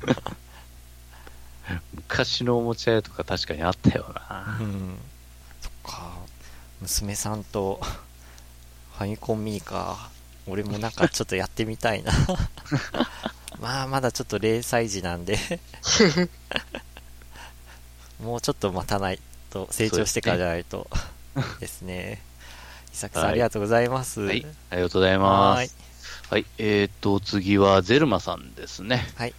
[1.95, 4.59] 昔のおもちゃ屋とか確かにあったよな。
[4.61, 4.95] うん。
[5.61, 6.13] そっか。
[6.79, 7.81] 娘さんと、
[8.99, 10.11] ファミコンミニか。
[10.45, 12.13] 俺もなんかちょっとやってみたいな。
[13.59, 15.39] まあ、まだちょっと0歳児なんで。
[18.21, 19.19] もうちょっと待たない
[19.49, 20.87] と、成長してからじゃないと。
[21.59, 22.21] ですね。
[22.93, 24.21] 伊崎さん、はいありがとうございます。
[24.21, 24.45] はい。
[24.69, 25.75] ありがとうございます。
[26.29, 26.45] はい。
[26.57, 29.05] えーと、次はゼルマさんですね。
[29.15, 29.33] はい。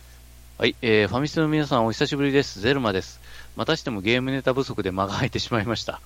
[0.59, 0.77] はい。
[0.83, 2.61] えー、ファミステの皆さんお久しぶりです。
[2.61, 3.21] ゼルマです。
[3.57, 6.01] またしてもゲームネタ不足で間が空いてしまいました。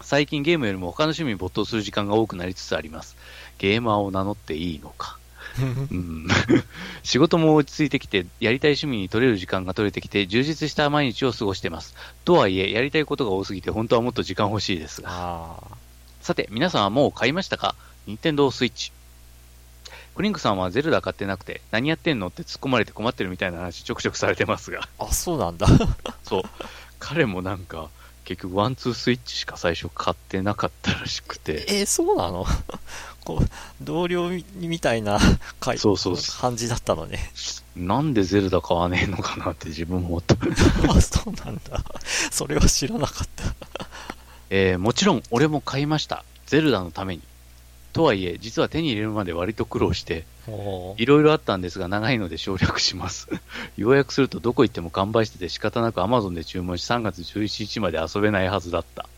[0.00, 3.16] 最近ゲームよりも他の趣味に没頭する時間が多くなりつつあります。
[3.58, 5.18] ゲーマーを名乗っていいのか。
[5.60, 6.26] うん
[7.04, 11.94] 仕事も落ち着いてきて、やりたい趣味に取れる時間が取れてきて、充実した毎日を過ごしています。
[12.24, 15.62] とはいえ、やりたいことが多すぎて、本当はもっと時間欲しいですが。
[16.24, 17.74] あさて、皆さんはもう買いましたか？
[18.06, 18.92] 任天堂スイッチ。
[20.16, 25.04] クリンクさんはゼルダ買ってなくて、何やってんのって突っ込まれて困ってるみたいな話ちょくちょくされてますが、あ。
[25.06, 25.66] あ、そうなんだ。
[26.24, 26.42] そう。
[26.98, 27.88] 彼もなんか、
[28.24, 32.46] 結局ワンツースイッチしか最初買ってなかったらしくて、えーそうなの？
[33.24, 33.48] こう、
[33.82, 35.18] 同僚みみたいな
[35.60, 37.30] 回そうそうそう感じだったのね。
[37.76, 40.36] なんでゼルダ買わねえのかなって自分も思った。
[40.90, 41.82] あ、そうなんだ。
[42.30, 43.44] それは知らなかった。
[44.50, 46.24] えーもちろん俺も買いました。
[46.46, 47.22] ゼルダのために。
[47.92, 50.24] とはいえ、実は手に入れるまで割と苦労して、
[50.98, 53.28] いろいろあったんですが、長いので省略します。
[53.78, 59.08] 要約すると、どこ行っても完売してて仕方なく Amazon で注文し3月11日まで遊べないはずだった。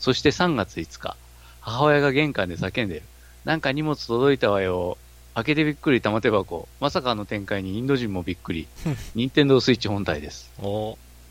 [0.00, 1.16] そして3月5日、
[1.60, 3.02] 母親が玄関で叫んでる。
[3.44, 4.96] なんか荷物届いたわよ。
[5.34, 6.68] 開けてびっくり玉手箱。
[6.80, 8.66] まさかあの展開にインド人もびっくり。
[9.14, 10.50] 任天堂スイッチ本体です。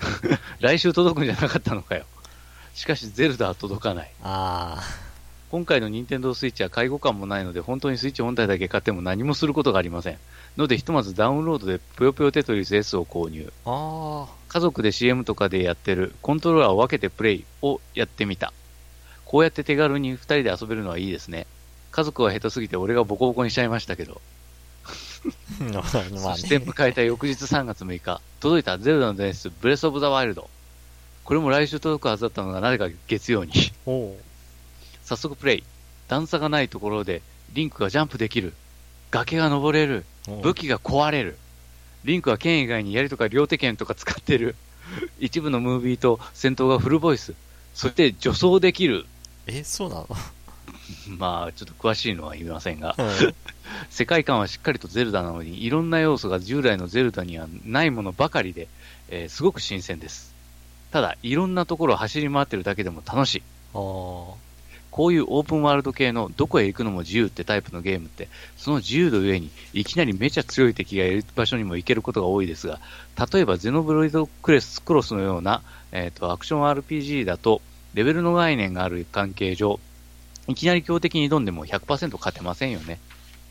[0.59, 2.05] 来週届くんじゃなかったのかよ。
[2.73, 4.11] しかし、ゼルダは届かない。
[4.23, 4.81] あ
[5.51, 10.17] 今回の任天堂スイッチは介護感もないので、本当にスイッチ本体だけ買っても何もすることがありません。
[10.57, 13.53] ので、ひとまずダウンロードでぷよぷよテトリス S を購入。
[13.65, 13.71] ー。
[13.71, 18.51] あ家族で CM とかでやってるコントローラーを分けてプレイをやってみた。
[19.25, 21.45] こうやって手軽に2人で遊べるのはいいですね。
[21.91, 24.19] 家族は下手すぎて俺がボコボコにしちゃいましたけど。
[26.35, 26.65] そしてね。
[26.65, 30.49] 迎えた翌日3月6日、届いたゼルダの伝説、ブレスオブザワイルド。
[31.23, 33.53] これも来週届くはずだったのがなぜか月曜に。
[35.03, 35.63] 早速プレイ。
[36.07, 37.21] 段差がないところで、
[37.53, 38.53] リンクがジャンプできる。
[39.11, 40.05] 崖が登れる。
[40.41, 41.37] 武器が壊れる。
[42.03, 44.55] リンクは剣以外に槍とか両手剣とか使ってる。
[45.19, 47.33] 一部のムービーと戦闘がフルボイス。
[47.73, 49.05] そして女装できる。
[49.47, 50.07] え、そうなの？
[51.17, 53.35] まあ、ちょっと詳しいのは言いませんが、うん
[53.89, 58.67] 世界観はしっかりとゼルダなのに、いろんな要素が従来のゼルダにはないものばかりで、
[59.09, 60.32] えーすごく新鮮です。
[60.93, 63.43] ただ、いろんなところを走り回ってるだけでも楽しい。
[63.73, 64.37] こ
[65.07, 72.79] ういうオープンワールド系のどこへ行くのも自由ってタイプのゲームって、その自由度上にいきなりめちゃ強い敵がいる場所にも行けることが多いですが、
[73.33, 77.63] 例えばゼノブロイドクレスクロスのような、えーとアクション RPG だと、
[77.95, 79.79] レベルの概念がある関係上、
[80.47, 82.99] いきなり強敵に挑んでも100%勝てませんよね。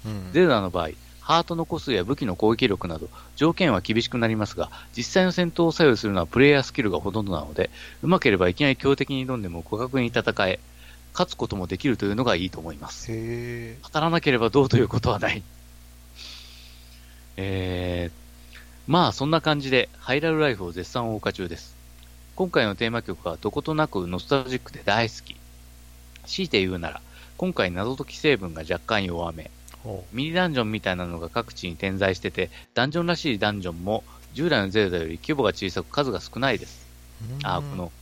[0.07, 0.30] うん。
[0.32, 0.90] ゼルダの場合、
[1.32, 7.70] ハートの個数や武器の攻撃力など、条件は厳しくなりますが、実際の戦闘を左右するのはプレイヤースキルがほとんどなので、
[8.02, 10.60] うまければいきなり強敵に挑んでも互角に戦え、
[11.14, 13.06] 勝つこともできるというのがいいと思います。
[13.10, 15.42] へ当たらなければどうということはない。
[17.38, 21.74] えー、まあそんな感じで、ハイラルライフを絶賛謳歌中です。
[22.36, 25.36] 今回のテーマ曲はどことなくノスタルジックで大好き。
[26.26, 27.00] 強いて言うなら、
[27.38, 29.50] 今回謎解き成分が若干弱め、
[30.12, 34.04] ミニダンジョンみたいなのが各地に点在してて、ダンジョンらしいダンジョンも
[34.34, 36.86] 従来のゼルダより規模が小さく数が少ないです。
[37.40, 37.92] うんあーこの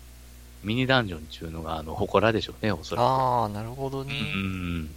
[0.63, 3.05] ミニダンジョンっていうのがあの、祠でしょうね、おそらく。
[3.05, 4.15] ああ、なるほどね。
[4.35, 4.91] うん。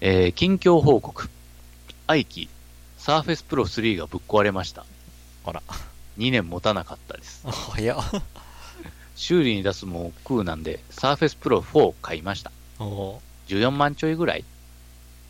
[0.00, 1.28] えー近況報告。
[2.06, 2.48] 愛機、
[2.98, 4.84] サーフェスプロ3がぶっ壊れました。
[5.44, 5.62] あら。
[6.18, 7.42] 2年持たなかったです。
[7.44, 8.22] あ 早っ。
[9.16, 12.52] 修理に出すも億劫なんで、サーフェスプロ4買いました。
[12.78, 14.44] お14万ちょいぐらい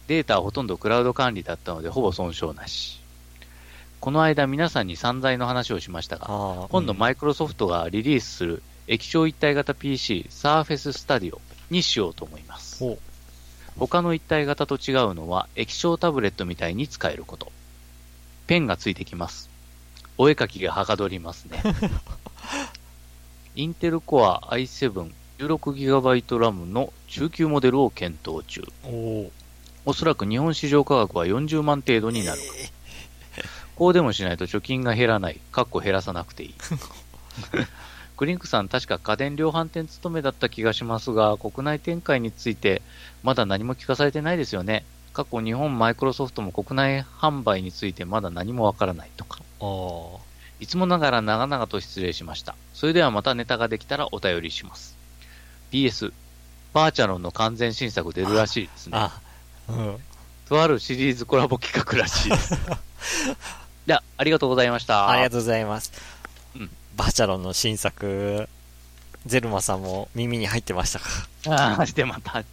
[0.07, 3.01] データはほとんどクラウド管理だったのでほぼ損傷なし。
[4.01, 6.69] この間皆さんに散財の話をしましたが、ああ。
[6.71, 11.41] 今度マイイクロソフトがリリースする液晶一体型 PC サーフェススタディオ
[11.71, 12.85] にしようと思います。
[12.85, 12.99] お
[13.79, 17.51] 他の一体型と違うのは液晶タブレットみたいに使えること。
[18.47, 19.51] ペンがついてきます。
[20.19, 21.63] お絵描きがはかどりますね。
[23.57, 28.63] インテルコア i7 16GB ラムの中級モデルを検討中。
[29.87, 32.41] おおそらく日本市場価格は40万程度になる。
[33.77, 35.41] こうでもしないと貯金が減らない。
[35.53, 36.55] かっこ減らさなくていい。
[38.17, 42.83] クリンクさん、確か家電量販店勤めだった気がしますが、国内展開について、
[43.23, 44.85] まだ何も聞かされてないですよね。
[45.13, 49.41] 過去、日本マイクロソフトも国内販売についてまだ何もわからないとか。
[49.61, 50.19] あ
[50.59, 52.57] いつもながら長々と失礼しました。
[52.73, 54.97] それではまたネタができたらお便りします。
[55.71, 56.13] PS、
[56.73, 58.97] バーチャロンの完全新作出るらしいですね。
[58.97, 59.21] あ。
[59.21, 59.26] うん。
[60.49, 62.55] とあるシリーズコラボ企画らしいです。
[63.87, 65.09] いや、ありがとうございました。
[65.11, 65.93] ありがとうございます。
[66.55, 68.49] うんバーチャロンの新作、
[69.27, 71.09] ゼルマさんも耳に入ってましたか？
[71.49, 72.39] ああ、してまた。
[72.41, 72.47] ね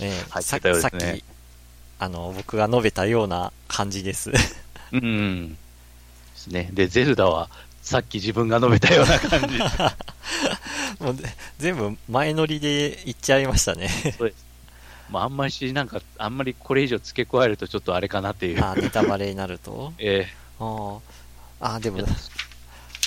[0.00, 1.24] え さてたようさっき、
[1.98, 4.32] あの、僕が述べたような感じです。
[4.92, 5.54] うん。
[5.54, 5.58] で
[6.36, 6.68] すね。
[6.72, 7.48] で、ゼルダは、
[7.80, 9.58] さっき自分が述べたような感じ。
[11.02, 13.88] もうぜ全部前乗りで言っちゃいましたね。
[15.10, 18.64] まあ、あんまり、なんか、あんまりこれ以上付け加えるとちょっとあれかなっていう。
[18.64, 19.92] あ、ネタバレになると？
[19.98, 20.26] え
[20.58, 20.98] あ
[21.60, 21.74] あ。
[21.74, 22.02] あ、でもえ、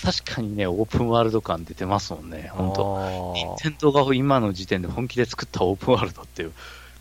[0.01, 6.53] 確かにね、オープンワールド感出てますもんね、本当当任天堂が今の時点で本気で作ったオープンワールドっていう。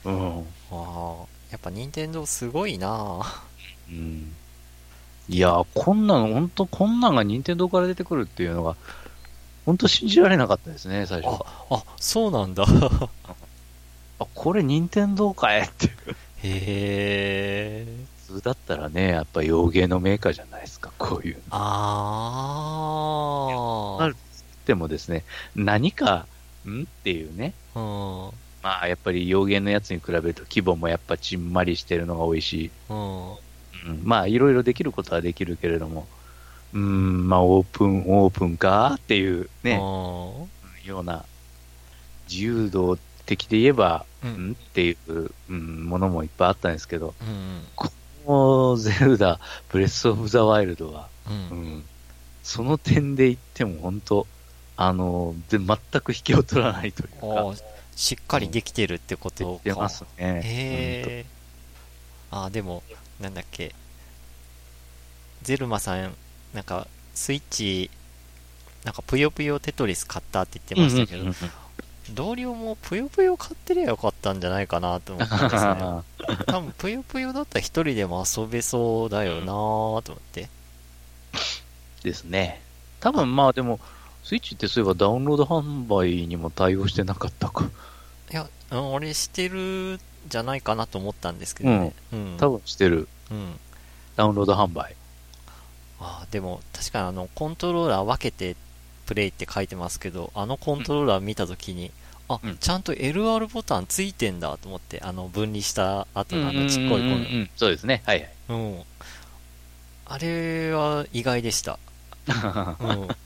[0.05, 0.39] うん。
[0.41, 0.43] あ
[0.73, 1.15] あ。
[1.51, 3.21] やっぱ任天堂すごいな
[3.89, 4.35] うん。
[5.31, 8.77] いやー、こんなの、本当こんなんが任天堂から出てくるっていうのが、
[9.65, 11.47] 本当信じられなかったですね、最初は。
[11.71, 12.65] あ、そうなんだ。
[14.19, 15.93] あ、これ任天堂かいっていう。
[16.43, 17.87] へえ。
[18.27, 21.43] 普通だったらね、やっぱ洋芸のメーカーじゃないですか、こういうの。
[21.51, 22.79] あ
[24.01, 24.13] あ。
[24.67, 26.27] でもですね、何か、
[26.67, 27.55] んっていうね。
[27.75, 28.31] うん。
[28.63, 33.31] まあ、やっぱり洋芸のやつに比べると規模もやっぱちんまりしてるのが多いし、うん。
[33.31, 33.37] うん、
[34.03, 36.07] まあ、いろいろできることはできるけれども、
[36.75, 39.77] うん、まあ、オープン、オープンかっていうね、う
[40.45, 40.49] ん
[40.89, 41.25] ような、
[42.29, 47.63] 自由度的で言えば、ううんんっていう、うん、ものもいっぱいあったんですけど、うん。
[47.77, 47.91] こ
[48.27, 49.39] のゼルダ、
[49.71, 51.31] ブレスオブザワイルドは、う。
[51.31, 51.85] うんん、
[52.43, 54.27] その点で言っても本当、
[54.77, 57.55] あの、で全く引けを取らないというか、
[57.97, 59.61] しっかりできてるってことか。
[59.65, 60.41] 出ますね。
[60.45, 61.27] へえ。
[62.31, 62.83] ああ、でも、
[63.21, 63.75] なんだっけ。
[65.43, 66.15] ゼルマさん、
[66.55, 67.91] なんか、スイッチ、
[68.85, 71.35] なんか、ぷよぷよテトリス買ったって言ってましたけど、うんうん
[72.15, 75.71] 同僚もぷよぷよ買ってりゃよかったんじゃないかなと思ったんですね。
[75.71, 75.75] う
[76.43, 80.49] ん多分、ぷよぷよだったら一人でも遊べそうだよなぁと思って。
[82.03, 82.63] ですね。
[83.01, 83.81] 多分まあでも、
[84.25, 87.69] スイッチってそういえばダウンロード販売にも対応してなかったか。
[88.31, 91.93] いや、うん俺してるんじゃないかなと思ったんですけどね。
[92.13, 92.37] うん。
[92.39, 93.09] 多分してる。
[93.31, 93.59] うん。
[94.17, 94.95] ダウンロード販売。
[96.01, 98.57] ああ、でも、確かにあの、コントローラー分けて
[99.09, 101.91] プレイって書いてますけど、あのコントローラー見たときに、
[102.29, 108.03] あ、うんちゃんと LR ボタンついてんだと思って、あの、分離した後のあのちっこいうんうそうですね。
[108.05, 108.31] はいはい。
[108.51, 108.83] うん。
[110.05, 111.79] あれは意外でした。
[112.29, 113.09] うん。
[113.09, 113.17] あ、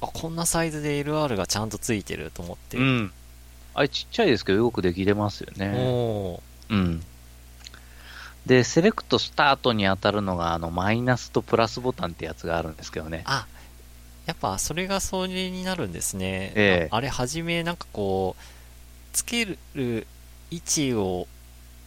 [0.00, 2.76] こんなサイズで LR がちゃんとついてると思って。
[2.76, 3.12] うん。
[3.74, 5.72] あれちっちゃいですけどよくできてますよね。
[5.76, 7.02] おーうん。
[8.44, 13.22] で、セレクトスタートに当たるのが、あの、マイナスとプラスボタンってやつがあるんですけどね。
[13.24, 13.46] あ、
[14.26, 16.52] やっぱそれがそれになるんですね。
[16.54, 18.42] ええああれ、はじめなんかこう、
[19.12, 20.06] つける
[20.50, 21.28] 位置を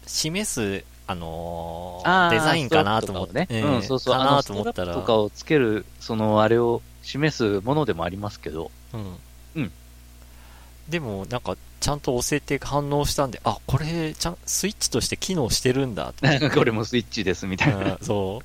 [0.08, 3.48] 示す、あのーデザインかなと思って、ね。
[3.50, 4.14] ええうん、そうそう。
[4.16, 9.18] かなと思ったら、とかをつける、その、あれを示すものでもありますけど、うん。
[9.56, 9.72] うん
[10.88, 16.14] でも、なんか、ちゃんと押せて反応したんで、あ、これ、ちゃん、スイッチとして機能してるんだ。
[16.56, 17.78] これもスイッチですみたいな。
[17.78, 18.42] うんそ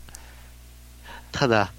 [1.32, 1.72] ただ、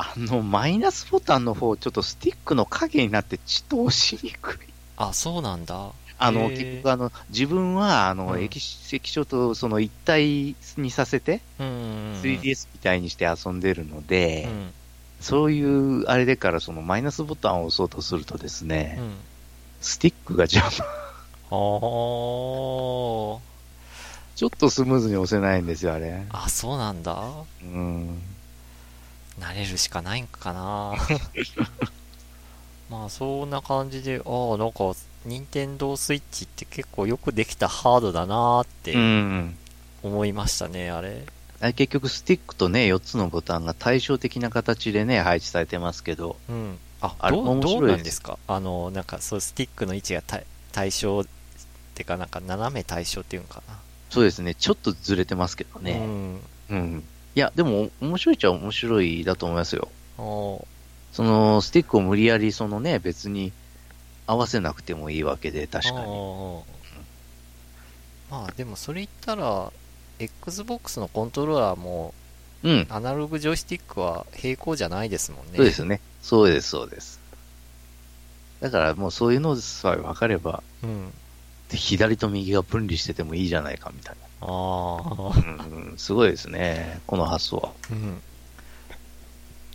[0.00, 4.56] あの、マイナスボタンの方、ちょっとスティックの影になって、ちと押しにくい。
[4.56, 4.58] う。
[4.96, 5.92] あ、そうなんだ。
[6.18, 8.60] あの、結局、あの、自分は、あの、うん液
[8.92, 11.76] 液晶とその一体にさせて、うんうんう
[12.18, 12.20] ん。
[12.22, 14.72] 3DS みたいにして遊んでるので、うん。
[15.20, 19.16] そういう、あれでから、そのマイナスボタンを押そうとするとですね、うん。
[19.82, 20.70] スティックが邪魔。
[21.50, 23.38] あー。
[24.36, 26.24] ちょっとスムーズに押せないんですよ、あれ。
[26.30, 27.22] あ、そうなんだ。
[27.62, 28.22] うん。
[29.40, 30.94] 慣れるしかないんかな
[32.90, 34.92] まあそんな感じで、ああ、なんか、
[35.24, 39.56] 任天堂スイッチって結構よくできたハードだなーっうてん。
[40.02, 41.24] 思いましたね、あれ。
[41.60, 46.78] あれ結局、スティックとね、4つのボタンが対照的な形でね、配置されてますけど、うん。
[47.02, 48.38] あ、あれ面白いですどうなんですか？
[48.48, 51.24] あの、なんかそう、スティックの位置が対対称っ
[51.94, 53.78] てか、なんか斜め対称っていうのかな。
[54.10, 55.92] そうですね、ちょっとずれてますけどね。
[55.92, 56.40] うん。
[56.70, 57.04] うん。
[57.34, 59.88] いや、でも、面白いっちゃ面白いだと思いますよ。
[60.16, 63.52] その、スティックを無理やり、そのね、別に
[64.26, 66.62] 合わせなくてもいいわけで、確かに。
[68.30, 69.72] まあでもそれ言ったら、
[70.18, 72.14] Xbox のコントローラーも
[72.62, 72.86] うん。
[72.90, 75.52] アナログジョイスティックは平行じゃないですもんね。
[75.56, 76.00] そうですね。
[76.22, 77.20] そうです、そうです。
[78.60, 81.12] だからもうそういうのさえ分かれば、うん。
[81.70, 85.40] 左と右が分離しててもいいじゃないかみたいああ。
[85.40, 85.64] な。
[85.64, 87.72] うん、すごいですね、この発想は。
[87.90, 88.20] うん。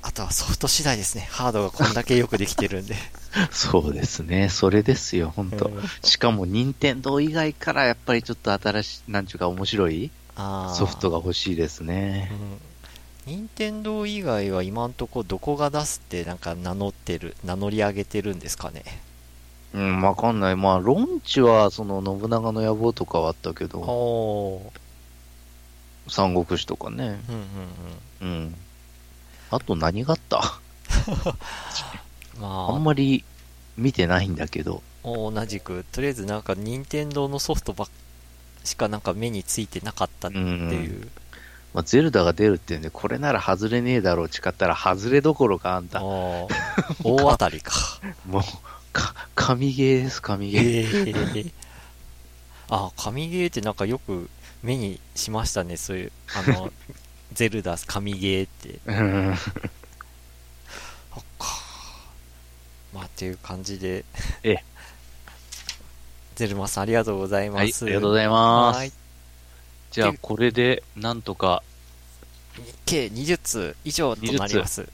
[0.01, 1.28] あとはソフト次第ですね。
[1.32, 2.95] ハードがこんだけよくできてるんで。
[3.51, 12.32] そうですね、それですよ、本当、うんしかも、任天堂以外からやっぱりちょっと新しい、なんちゅうか面白いソフトが欲しいですね。
[13.28, 13.34] うん。
[13.34, 18.84] 任天堂以外は今んとこどこが出すってなんか名乗ってる、名乗り上げてるんですかね。
[19.76, 20.55] うん、わかんない。
[20.55, 24.61] まあ、ロンチは、その、信長の野望とかはあったけど。
[26.07, 27.19] 三国志とかね。
[28.21, 28.55] うんうんうん。
[29.51, 30.59] あと何があった？
[32.36, 32.41] うん。
[32.41, 33.23] まあんまり
[33.78, 34.82] 見てないんだけど。
[35.03, 37.88] あ、同じく、とりあえずなんか任天堂のソフトばっ
[38.63, 41.07] しかなんか目についてなかったっていう。
[41.73, 46.01] まあ、ゼルダが出るってんで、これなら外れねえだろう、誓ったら外れどころかあんた。
[46.03, 46.47] 大
[47.03, 47.73] 当たりか。
[48.26, 48.43] もう、
[48.95, 51.37] か、神ゲーです、神ゲー。
[51.37, 51.51] え え
[52.69, 54.29] あ、神ゲーってなんかよく
[54.63, 56.71] 目にしましたね、そういう、あの、
[57.33, 58.79] ゼルダ神ゲーって。
[58.85, 59.37] うん。
[61.13, 61.47] そっか。
[62.93, 64.05] まあ、っていう感じで。
[64.43, 64.63] ええ
[66.35, 67.85] ゼルマさんありがとうございはい、ます。
[67.85, 68.77] ありがとうございます。
[68.77, 68.91] はい。
[69.91, 71.63] じゃあ、これで、なんとか
[72.85, 74.89] 計20通以上となります。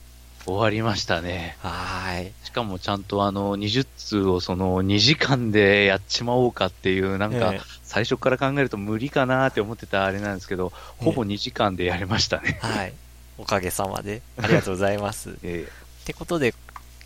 [0.46, 1.58] 終わりましたね。
[1.62, 2.34] はーい。
[2.52, 12.60] しかもちゃんとあの、20通をその2時間でやっちまおうかっていう、なんかええ、最初から考えると無理かなって思ってたあれなんですけど、ほぼ2時間でやりましたね。
[12.62, 12.94] はい。
[13.38, 14.22] おかげさまで。
[14.38, 15.30] ありがとうございます。
[15.32, 15.66] っえ
[16.04, 16.54] てことで、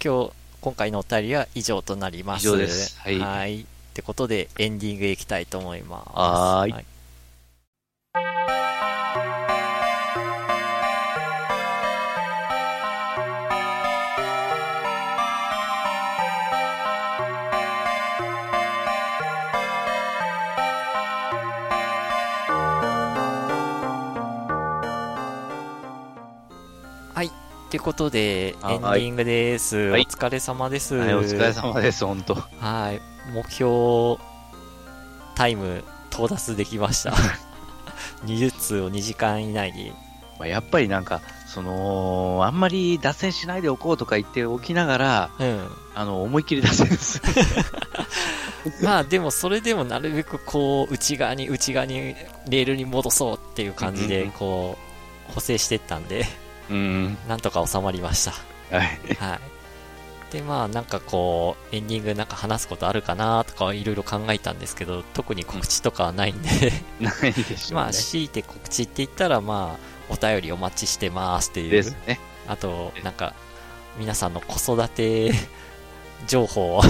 [0.03, 0.31] 今日、
[0.61, 2.47] 今回のお便りは以上となります。
[2.47, 3.61] 以上ですはいはい。
[3.61, 6.09] ってことで、エンディングへ行きたいと思います。
[6.11, 8.54] はーい
[27.75, 29.75] ってことで、エンデはいィングです。
[29.75, 30.95] はいお疲れ様です。
[30.95, 33.01] はい、お疲れ様です、本当はい。
[33.33, 34.17] 目標
[35.35, 37.13] タイム到達できました。
[38.23, 39.91] 20通を2時間以内に。
[40.39, 45.67] まあ、やっぱりなんか、その、あんまり脱線しないでおこうとか言っておきながら、うん。
[45.95, 47.21] あの、思いっきり脱線です。
[48.81, 52.15] まあでもそれでもなるべくこう内側に内側に
[52.47, 54.75] レールに戻そうっていう感じでこ
[55.29, 56.25] う補正していったんで
[56.69, 57.17] うん。
[57.27, 58.31] なんとか収まりました
[58.75, 58.99] はい。
[59.19, 59.39] はい
[60.31, 66.49] でまあなんかこうエンディングなんか話すことあるかなとかいろいろ考えたんですけど特に告知とかはないんで
[66.99, 67.83] ないでしょうね。
[67.83, 72.19] まあ強いて告知って言ったらまあお便りお待ちしてますっていうですね。
[72.47, 73.33] あとなんか
[73.97, 75.31] 皆さんの子育て
[76.27, 76.81] 情報を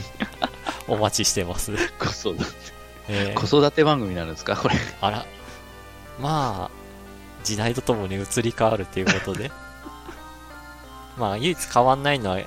[0.88, 2.44] お待ちしてます、子育て、
[3.08, 4.56] えー子育て番組なんですか？
[4.56, 4.74] これ。
[5.00, 5.26] あら。
[6.20, 6.70] まあ、
[7.46, 9.52] 時代とともに移り変わるということで。
[11.16, 12.38] まあ、唯一変わんないのは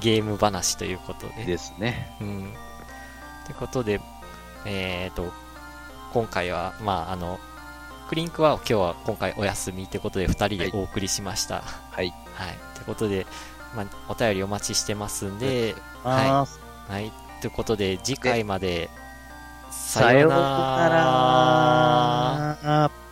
[0.00, 1.44] ゲーム話ということで。
[1.44, 2.16] ですね。
[2.20, 2.54] うん。
[3.44, 4.00] ということで、
[4.64, 5.30] えっ、と、
[6.14, 7.38] 今回は、まあ、あの、
[8.08, 11.62] クリンクは今日は今回お休みということで2人でお送りしました。
[11.90, 12.14] はい。
[12.34, 12.58] はい。
[12.74, 13.26] ということで、
[13.76, 16.46] まあ、お便りお待ちしてますんで、は
[16.88, 17.12] はい。
[17.42, 18.88] ということで、次回まで、
[19.70, 20.88] さような
[22.64, 23.07] ら。